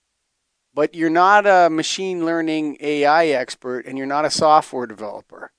but 0.74 0.94
you're 0.94 1.10
not 1.10 1.46
a 1.46 1.68
machine 1.70 2.24
learning 2.24 2.78
AI 2.80 3.26
expert, 3.26 3.86
and 3.86 3.98
you're 3.98 4.06
not 4.06 4.24
a 4.24 4.30
software 4.30 4.86
developer. 4.86 5.52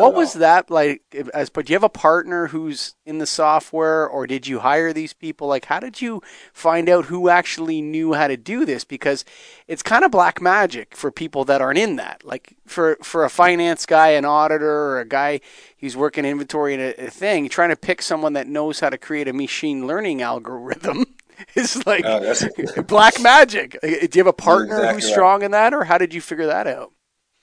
What 0.00 0.14
was 0.14 0.32
that 0.34 0.70
like? 0.70 1.02
As 1.34 1.50
but 1.50 1.66
do 1.66 1.72
you 1.72 1.76
have 1.76 1.82
a 1.84 1.88
partner 1.88 2.48
who's 2.48 2.94
in 3.04 3.18
the 3.18 3.26
software, 3.26 4.08
or 4.08 4.26
did 4.26 4.46
you 4.46 4.60
hire 4.60 4.92
these 4.92 5.12
people? 5.12 5.48
Like, 5.48 5.66
how 5.66 5.80
did 5.80 6.00
you 6.00 6.22
find 6.52 6.88
out 6.88 7.06
who 7.06 7.28
actually 7.28 7.82
knew 7.82 8.14
how 8.14 8.26
to 8.28 8.36
do 8.36 8.64
this? 8.64 8.84
Because 8.84 9.24
it's 9.68 9.82
kind 9.82 10.04
of 10.04 10.10
black 10.10 10.40
magic 10.40 10.96
for 10.96 11.10
people 11.10 11.44
that 11.44 11.60
aren't 11.60 11.78
in 11.78 11.96
that. 11.96 12.24
Like 12.24 12.56
for 12.66 12.96
for 13.02 13.24
a 13.24 13.30
finance 13.30 13.84
guy, 13.86 14.08
an 14.10 14.24
auditor, 14.24 14.70
or 14.70 15.00
a 15.00 15.06
guy 15.08 15.40
who's 15.80 15.96
working 15.96 16.24
inventory 16.24 16.74
in 16.74 16.80
a, 16.80 16.94
a 17.06 17.10
thing, 17.10 17.48
trying 17.48 17.70
to 17.70 17.76
pick 17.76 18.02
someone 18.02 18.32
that 18.34 18.48
knows 18.48 18.80
how 18.80 18.90
to 18.90 18.98
create 18.98 19.28
a 19.28 19.32
machine 19.32 19.86
learning 19.86 20.22
algorithm 20.22 21.04
is 21.54 21.84
like 21.86 22.04
Uh, 22.04 22.34
black 22.86 23.20
magic. 23.20 23.78
Do 23.82 23.88
you 23.90 24.08
have 24.20 24.26
a 24.26 24.32
partner 24.32 24.76
exactly 24.76 24.94
who's 24.94 25.04
right. 25.04 25.12
strong 25.12 25.42
in 25.42 25.50
that, 25.52 25.74
or 25.74 25.84
how 25.84 25.98
did 25.98 26.14
you 26.14 26.20
figure 26.20 26.46
that 26.46 26.66
out? 26.66 26.92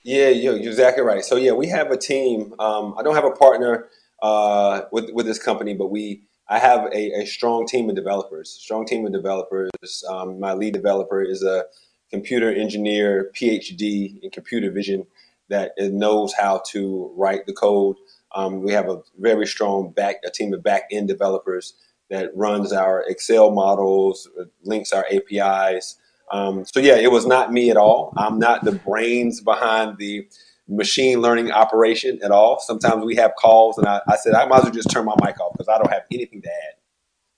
Yeah, 0.02 0.28
you're, 0.28 0.56
you're 0.56 0.70
exactly 0.70 1.02
right. 1.02 1.24
So 1.24 1.36
yeah, 1.36 1.52
we 1.52 1.68
have 1.68 1.90
a 1.90 1.96
team. 1.96 2.54
Um, 2.58 2.94
I 2.98 3.02
don't 3.02 3.14
have 3.14 3.24
a 3.24 3.32
partner 3.32 3.88
uh, 4.22 4.82
with 4.92 5.10
with 5.12 5.26
this 5.26 5.38
company, 5.38 5.74
but 5.74 5.88
we 5.88 6.22
I 6.48 6.58
have 6.58 6.86
a, 6.92 7.20
a 7.22 7.26
strong 7.26 7.66
team 7.66 7.88
of 7.90 7.96
developers. 7.96 8.50
Strong 8.50 8.86
team 8.86 9.06
of 9.06 9.12
developers. 9.12 9.70
Um, 10.08 10.40
my 10.40 10.54
lead 10.54 10.72
developer 10.72 11.22
is 11.22 11.42
a 11.42 11.64
computer 12.10 12.52
engineer, 12.52 13.30
PhD 13.34 14.20
in 14.22 14.30
computer 14.30 14.70
vision, 14.70 15.06
that 15.48 15.72
knows 15.78 16.32
how 16.32 16.62
to 16.68 17.12
write 17.16 17.46
the 17.46 17.52
code. 17.52 17.96
Um, 18.34 18.62
we 18.62 18.72
have 18.72 18.88
a 18.88 19.02
very 19.18 19.46
strong 19.46 19.90
back 19.90 20.16
a 20.24 20.30
team 20.30 20.54
of 20.54 20.62
back 20.62 20.84
end 20.90 21.08
developers 21.08 21.74
that 22.08 22.30
runs 22.34 22.72
our 22.72 23.04
Excel 23.08 23.50
models, 23.50 24.28
links 24.64 24.92
our 24.92 25.06
APIs. 25.12 25.96
Um, 26.30 26.64
so 26.64 26.80
yeah, 26.80 26.96
it 26.96 27.10
was 27.12 27.26
not 27.26 27.52
me 27.52 27.70
at 27.70 27.76
all. 27.76 28.12
I'm 28.16 28.38
not 28.38 28.64
the 28.64 28.72
brains 28.72 29.40
behind 29.40 29.98
the 29.98 30.28
machine 30.68 31.20
learning 31.20 31.50
operation 31.52 32.20
at 32.22 32.30
all. 32.30 32.60
Sometimes 32.60 33.04
we 33.04 33.16
have 33.16 33.32
calls, 33.38 33.78
and 33.78 33.86
I, 33.88 34.00
I 34.08 34.16
said 34.16 34.34
I 34.34 34.46
might 34.46 34.58
as 34.58 34.64
well 34.64 34.72
just 34.72 34.90
turn 34.90 35.06
my 35.06 35.16
mic 35.24 35.40
off 35.40 35.52
because 35.52 35.68
I 35.68 35.78
don't 35.78 35.92
have 35.92 36.04
anything 36.12 36.42
to 36.42 36.48
add, 36.48 36.74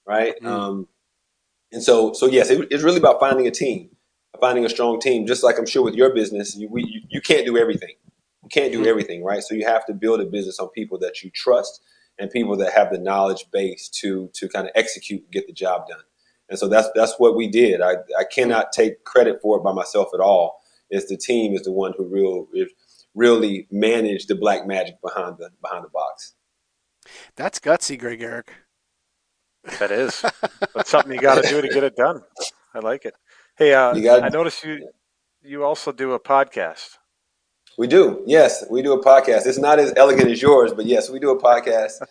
right? 0.07 0.35
Mm. 0.43 0.47
Um, 0.49 0.89
and 1.73 1.83
so, 1.83 2.13
so 2.13 2.27
yes, 2.27 2.51
it, 2.51 2.69
it's 2.71 2.83
really 2.83 2.99
about 2.99 3.21
finding 3.21 3.47
a 3.47 3.51
team, 3.51 3.91
finding 4.41 4.65
a 4.65 4.69
strong 4.69 5.01
team. 5.01 5.27
Just 5.27 5.45
like 5.45 5.59
I'm 5.59 5.67
sure 5.67 5.83
with 5.83 5.95
your 5.95 6.15
business, 6.15 6.57
you, 6.57 6.69
we, 6.71 6.85
you, 6.85 7.01
you 7.11 7.21
can't 7.21 7.45
do 7.47 7.59
everything. 7.59 7.95
You 8.43 8.49
can't 8.51 8.73
do 8.73 8.83
Mhm. 8.83 8.87
everything, 8.87 9.25
right? 9.25 9.43
So 9.43 9.55
you 9.55 9.67
have 9.67 9.85
to 9.87 9.95
build 9.95 10.21
a 10.21 10.25
business 10.27 10.59
on 10.59 10.69
people 10.71 10.99
that 11.01 11.23
you 11.23 11.31
trust 11.31 11.83
and 12.19 12.31
people 12.31 12.57
that 12.59 12.73
have 12.73 12.91
the 12.91 12.99
knowledge 12.99 13.47
base 13.53 13.89
to 14.01 14.31
to 14.35 14.49
kind 14.49 14.67
of 14.67 14.73
execute 14.75 15.23
and 15.23 15.31
get 15.33 15.47
the 15.47 15.53
job 15.53 15.89
done. 15.89 16.03
And 16.49 16.59
so 16.59 16.69
that's 16.69 16.89
that's 16.95 17.15
what 17.19 17.35
we 17.37 17.49
did. 17.49 17.81
I, 17.81 17.95
I 18.19 18.25
cannot 18.25 18.73
take 18.73 19.05
credit 19.05 19.41
for 19.41 19.57
it 19.59 19.63
by 19.63 19.73
myself 19.73 20.09
at 20.15 20.21
all. 20.21 20.61
It's 20.91 21.09
the 21.09 21.17
team 21.17 21.55
is 21.55 21.63
the 21.63 21.73
one 21.73 21.95
who 21.97 22.05
real 22.05 22.47
really 23.15 23.67
managed 23.71 24.29
the 24.29 24.35
black 24.35 24.67
magic 24.67 25.01
behind 25.03 25.37
the 25.39 25.51
behind 25.63 25.85
the 25.85 25.89
box. 25.89 26.35
That's 27.37 27.59
gutsy, 27.59 27.99
Greg 27.99 28.23
Eric. 28.23 28.53
That 29.79 29.91
is. 29.91 30.23
That's 30.75 30.91
something 30.91 31.13
you 31.13 31.21
got 31.21 31.43
to 31.43 31.49
do 31.49 31.61
to 31.63 31.69
get 31.69 31.85
it 31.85 31.97
done. 31.97 32.23
I 32.75 32.81
like 32.81 33.05
it. 33.05 33.15
Hey, 33.57 33.75
uh, 33.75 33.95
You 33.95 34.03
gotta- 34.03 34.25
I 34.25 34.29
noticed 34.29 34.65
you 34.65 34.89
you 35.43 35.65
also 35.65 35.93
do 35.93 36.13
a 36.13 36.21
podcast. 36.21 36.99
We 37.79 37.87
do, 37.87 38.23
yes, 38.27 38.65
we 38.71 38.83
do 38.83 38.93
a 38.93 39.03
podcast. 39.03 39.47
It's 39.47 39.59
not 39.59 39.79
as 39.79 39.95
elegant 39.97 40.31
as 40.31 40.43
yours, 40.43 40.73
but 40.75 40.85
yes, 40.85 41.09
we 41.11 41.19
do 41.19 41.31
a 41.31 41.41
podcast. 41.43 42.03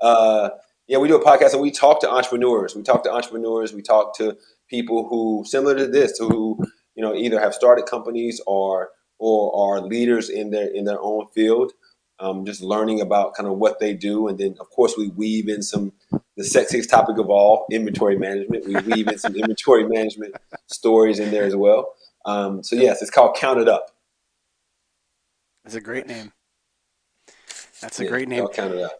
uh, 0.00 0.50
yeah, 0.90 0.98
we 0.98 1.06
do 1.06 1.14
a 1.14 1.24
podcast, 1.24 1.52
and 1.52 1.62
we 1.62 1.70
talk 1.70 2.00
to 2.00 2.10
entrepreneurs. 2.10 2.74
We 2.74 2.82
talk 2.82 3.04
to 3.04 3.12
entrepreneurs. 3.12 3.72
We 3.72 3.80
talk 3.80 4.16
to 4.16 4.36
people 4.68 5.06
who 5.08 5.44
similar 5.46 5.76
to 5.76 5.86
this, 5.86 6.18
who 6.18 6.58
you 6.96 7.04
know 7.04 7.14
either 7.14 7.38
have 7.38 7.54
started 7.54 7.86
companies 7.86 8.40
or 8.44 8.90
or 9.20 9.54
are 9.54 9.80
leaders 9.80 10.28
in 10.28 10.50
their 10.50 10.66
in 10.66 10.86
their 10.86 11.00
own 11.00 11.28
field. 11.32 11.72
Um, 12.18 12.44
just 12.44 12.60
learning 12.60 13.00
about 13.00 13.34
kind 13.34 13.48
of 13.48 13.56
what 13.56 13.78
they 13.78 13.94
do, 13.94 14.26
and 14.26 14.36
then 14.36 14.56
of 14.58 14.68
course 14.70 14.94
we 14.98 15.10
weave 15.10 15.48
in 15.48 15.62
some 15.62 15.92
the 16.36 16.42
sexiest 16.42 16.88
topic 16.88 17.18
of 17.18 17.30
all, 17.30 17.66
inventory 17.70 18.18
management. 18.18 18.66
We 18.66 18.74
weave 18.92 19.06
in 19.06 19.18
some 19.18 19.36
inventory 19.36 19.84
management 19.86 20.34
stories 20.66 21.20
in 21.20 21.30
there 21.30 21.44
as 21.44 21.54
well. 21.54 21.94
Um, 22.24 22.64
so 22.64 22.74
yes, 22.74 23.00
it's 23.00 23.12
called 23.12 23.36
Count 23.36 23.60
It 23.60 23.68
Up. 23.68 23.92
That's 25.62 25.76
a 25.76 25.80
great 25.80 26.08
name. 26.08 26.32
That's 27.80 28.00
a 28.00 28.04
Yeah, 28.04 28.10
great 28.10 28.28
name. 28.28 28.48
Count 28.48 28.74
it 28.74 28.82
up. 28.82 28.99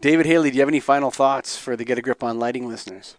David 0.00 0.26
Haley, 0.26 0.50
do 0.50 0.56
you 0.56 0.62
have 0.62 0.68
any 0.68 0.80
final 0.80 1.10
thoughts 1.10 1.58
for 1.58 1.76
the 1.76 1.84
Get 1.84 1.98
a 1.98 2.02
Grip 2.02 2.22
on 2.22 2.38
Lighting 2.38 2.66
listeners? 2.66 3.16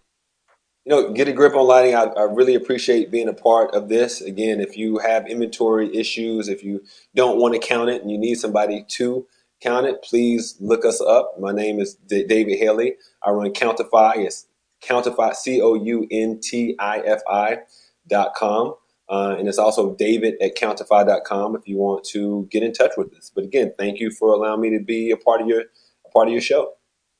you 0.86 0.89
know, 0.89 1.13
get 1.13 1.28
a 1.28 1.34
grip 1.34 1.56
on 1.56 1.67
lighting. 1.67 1.96
I, 1.96 2.06
I 2.06 2.24
really 2.24 2.56
appreciate 2.56 3.12
being 3.12 3.30
a 3.30 3.34
part 3.34 3.74
of 3.76 3.88
this. 3.88 4.20
Again, 4.22 4.60
if 4.60 4.76
you 4.76 4.98
have 4.98 5.28
inventory 5.28 5.96
issues, 5.96 6.48
if 6.48 6.63
you 6.63 6.84
don't 7.15 7.39
want 7.39 7.54
to 7.54 7.60
count 7.60 7.89
it 7.89 8.02
and 8.02 8.10
you 8.10 8.17
need 8.17 8.36
somebody 8.36 8.84
to 8.89 9.28
count 9.62 9.86
it, 9.86 10.02
please 10.02 10.58
look 10.60 10.84
us 10.84 11.00
up. 11.00 11.36
My 11.39 11.52
name 11.52 11.80
is 11.80 11.96
D- 12.08 12.26
David 12.26 12.58
Haley. 12.58 12.96
I 13.24 13.30
run 13.30 13.54
Countify. 13.54 14.17
It's 14.17 14.48
Countify, 14.84 15.36
C 15.36 15.62
O 15.62 15.76
U 15.76 16.08
N 16.10 16.39
T 16.41 16.76
I 16.80 17.00
F 17.02 17.22
I 17.30 17.60
dot 18.08 18.34
com. 18.36 18.74
Uh, 19.08 19.36
and 19.38 19.48
it's 19.48 19.60
also 19.60 19.94
david 19.96 20.36
at 20.41 20.56
countify.com 20.56 21.56
if 21.56 21.67
you 21.67 21.78
want 21.78 22.04
to 22.06 22.48
get 22.50 22.63
in 22.63 22.72
touch 22.72 22.91
with 22.98 23.13
us. 23.13 23.30
But 23.34 23.44
again, 23.44 23.74
thank 23.78 24.00
you 24.00 24.10
for 24.10 24.30
allowing 24.30 24.62
me 24.62 24.70
to 24.72 24.84
be 24.84 25.12
a 25.12 25.17
part 25.17 25.41
of 25.41 25.48
your 25.48 25.65
part 26.12 26.28
of 26.28 26.34
your 26.34 26.41
show. 26.41 26.74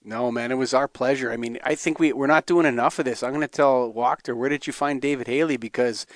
No, 0.04 0.32
man, 0.32 0.52
it 0.52 0.56
was 0.56 0.74
our 0.74 0.88
pleasure. 0.88 1.32
I 1.32 1.38
mean, 1.38 1.60
I 1.64 1.76
think 1.76 2.00
we, 2.00 2.12
we're 2.12 2.26
not 2.26 2.48
doing 2.48 2.66
enough 2.66 2.98
of 2.98 3.06
this. 3.06 3.22
I'm 3.22 3.32
going 3.32 3.42
to 3.42 3.48
tell 3.48 3.94
Wachter, 3.94 4.36
where 4.36 4.50
did 4.50 4.66
you 4.66 4.74
find 4.74 5.00
David 5.00 5.28
Haley? 5.28 5.58
Because 5.58 6.08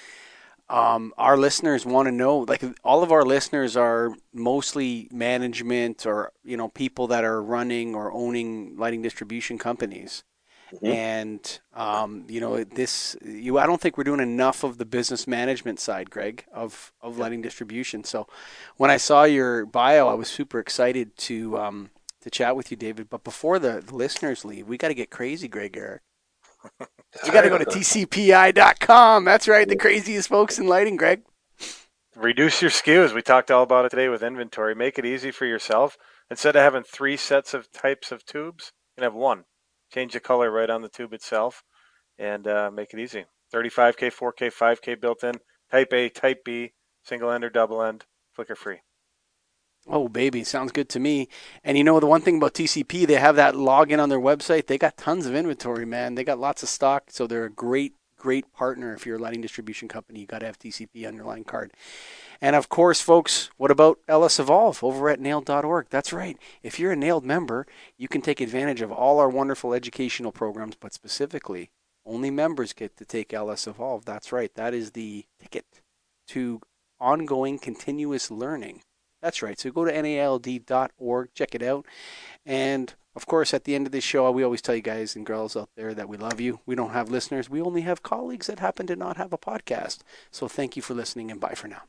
um, 0.69 1.13
our 1.19 1.37
listeners 1.37 1.85
want 1.85 2.07
to 2.07 2.11
know, 2.11 2.39
like, 2.39 2.63
all 2.83 3.03
of 3.03 3.11
our 3.11 3.23
listeners 3.23 3.77
are 3.77 4.15
mostly 4.33 5.07
management 5.11 6.07
or, 6.07 6.31
you 6.43 6.57
know, 6.57 6.69
people 6.69 7.05
that 7.07 7.23
are 7.23 7.43
running 7.43 7.93
or 7.93 8.11
owning 8.11 8.75
lighting 8.75 9.03
distribution 9.03 9.59
companies. 9.59 10.23
Mhm. 10.73 10.91
And, 10.91 11.59
um, 11.75 12.25
you 12.27 12.39
know, 12.39 12.63
this, 12.63 13.15
you, 13.23 13.59
I 13.59 13.67
don't 13.67 13.79
think 13.79 13.99
we're 13.99 14.03
doing 14.03 14.19
enough 14.19 14.63
of 14.63 14.79
the 14.79 14.85
business 14.85 15.27
management 15.27 15.79
side, 15.79 16.09
Greg, 16.09 16.43
of, 16.51 16.91
of 17.01 17.19
lighting 17.19 17.43
distribution. 17.43 18.03
So 18.03 18.25
when 18.77 18.89
I 18.89 18.97
saw 18.97 19.25
your 19.25 19.67
bio, 19.67 20.07
I 20.07 20.15
was 20.15 20.27
super 20.27 20.57
excited 20.57 21.15
to, 21.17 21.59
um, 21.59 21.91
to 22.25 22.31
chat 22.31 22.55
with 22.55 22.71
you, 22.71 22.77
David. 22.77 23.09
But 23.09 23.23
before 23.23 23.59
the, 23.59 23.81
listeners 23.91 24.43
leave, 24.43 24.67
we 24.67 24.77
got 24.77 24.89
to 24.89 24.93
get 24.93 25.09
crazy, 25.09 25.47
Greg 25.47 25.77
Eric. 25.77 26.01
We 27.23 27.31
got 27.31 27.41
to 27.41 27.49
go 27.49 27.59
to 27.59 27.65
tcpi.com. 27.65 29.23
That's 29.23 29.47
right, 29.47 29.67
the 29.67 29.75
craziest 29.75 30.27
folks 30.27 30.57
in 30.57 30.67
lighting, 30.67 30.97
Greg. 30.97 31.21
Reduce 32.15 32.61
your 32.61 32.71
SKUs. 32.71 33.13
We 33.13 33.21
talked 33.21 33.51
all 33.51 33.63
about 33.63 33.85
it 33.85 33.89
today 33.89 34.09
with 34.09 34.23
inventory. 34.23 34.73
Make 34.73 34.97
it 34.97 35.05
easy 35.05 35.31
for 35.31 35.45
yourself. 35.45 35.97
Instead 36.31 36.55
of 36.55 36.63
having 36.63 36.83
three 36.83 37.15
sets 37.15 37.53
of 37.53 37.71
types 37.71 38.11
of 38.11 38.25
tubes, 38.25 38.71
you 38.97 39.01
can 39.01 39.03
have 39.03 39.13
one. 39.13 39.43
Change 39.93 40.13
the 40.13 40.19
color 40.19 40.49
right 40.49 40.69
on 40.69 40.81
the 40.81 40.89
tube 40.89 41.13
itself 41.13 41.63
and 42.17 42.47
uh, 42.47 42.71
make 42.73 42.93
it 42.93 42.99
easy. 42.99 43.25
35K, 43.53 44.11
4K, 44.11 44.51
5K 44.51 44.99
built 44.99 45.23
in. 45.23 45.35
Type 45.71 45.93
A, 45.93 46.09
Type 46.09 46.43
B, 46.43 46.73
single 47.03 47.29
end 47.29 47.43
or 47.43 47.49
double 47.49 47.83
end, 47.83 48.05
flicker 48.33 48.55
free. 48.55 48.79
Oh, 49.87 50.07
baby, 50.07 50.43
sounds 50.43 50.71
good 50.71 50.89
to 50.89 50.99
me. 50.99 51.27
And 51.63 51.77
you 51.77 51.83
know, 51.83 51.99
the 51.99 52.07
one 52.07 52.21
thing 52.21 52.37
about 52.37 52.55
TCP, 52.55 53.05
they 53.05 53.15
have 53.15 53.35
that 53.35 53.53
login 53.53 54.01
on 54.01 54.09
their 54.09 54.19
website. 54.19 54.65
They 54.65 54.79
got 54.79 54.97
tons 54.97 55.27
of 55.27 55.35
inventory, 55.35 55.85
man. 55.85 56.15
They 56.15 56.23
got 56.23 56.39
lots 56.39 56.63
of 56.63 56.69
stock. 56.69 57.05
So 57.09 57.27
they're 57.27 57.45
a 57.45 57.51
great, 57.51 57.93
great 58.17 58.51
partner. 58.51 58.95
If 58.95 59.05
you're 59.05 59.17
a 59.17 59.21
lighting 59.21 59.41
distribution 59.41 59.87
company, 59.87 60.21
you 60.21 60.25
got 60.25 60.39
to 60.39 60.47
have 60.47 60.57
TCP 60.57 61.07
on 61.07 61.15
your 61.15 61.25
line 61.25 61.43
card. 61.43 61.71
And 62.41 62.55
of 62.55 62.67
course, 62.67 62.99
folks, 62.99 63.51
what 63.57 63.69
about 63.69 63.99
LS 64.07 64.39
Evolve 64.39 64.83
over 64.83 65.07
at 65.07 65.19
naild.org? 65.19 65.87
That's 65.91 66.11
right. 66.11 66.37
If 66.63 66.79
you're 66.79 66.91
a 66.91 66.97
NAILD 66.97 67.23
member, 67.23 67.67
you 67.95 68.07
can 68.07 68.21
take 68.21 68.41
advantage 68.41 68.81
of 68.81 68.91
all 68.91 69.19
our 69.19 69.29
wonderful 69.29 69.73
educational 69.73 70.31
programs, 70.31 70.75
but 70.75 70.93
specifically, 70.93 71.69
only 72.05 72.31
members 72.31 72.73
get 72.73 72.97
to 72.97 73.05
take 73.05 73.33
LS 73.33 73.67
Evolve. 73.67 74.05
That's 74.05 74.31
right. 74.31 74.53
That 74.55 74.73
is 74.73 74.91
the 74.91 75.25
ticket 75.39 75.65
to 76.29 76.61
ongoing 76.99 77.59
continuous 77.59 78.31
learning. 78.31 78.81
That's 79.25 79.41
right. 79.41 79.59
So 79.59 79.71
go 79.71 79.85
to 79.85 80.01
naild.org, 80.03 81.29
check 81.33 81.55
it 81.55 81.63
out. 81.63 81.87
And 82.45 82.93
of 83.15 83.25
course, 83.25 83.55
at 83.55 83.63
the 83.63 83.73
end 83.73 83.87
of 83.87 83.91
this 83.91 84.03
show, 84.03 84.29
we 84.29 84.43
always 84.43 84.61
tell 84.61 84.75
you 84.75 84.83
guys 84.83 85.15
and 85.15 85.25
girls 85.25 85.57
out 85.57 85.71
there 85.75 85.95
that 85.95 86.07
we 86.07 86.15
love 86.15 86.39
you. 86.39 86.59
We 86.67 86.75
don't 86.75 86.91
have 86.91 87.09
listeners, 87.09 87.49
we 87.49 87.59
only 87.59 87.81
have 87.81 88.03
colleagues 88.03 88.45
that 88.45 88.59
happen 88.59 88.85
to 88.85 88.95
not 88.95 89.17
have 89.17 89.33
a 89.33 89.37
podcast. 89.39 90.01
So 90.29 90.47
thank 90.47 90.75
you 90.75 90.83
for 90.83 90.93
listening 90.93 91.31
and 91.31 91.39
bye 91.41 91.55
for 91.55 91.67
now. 91.67 91.81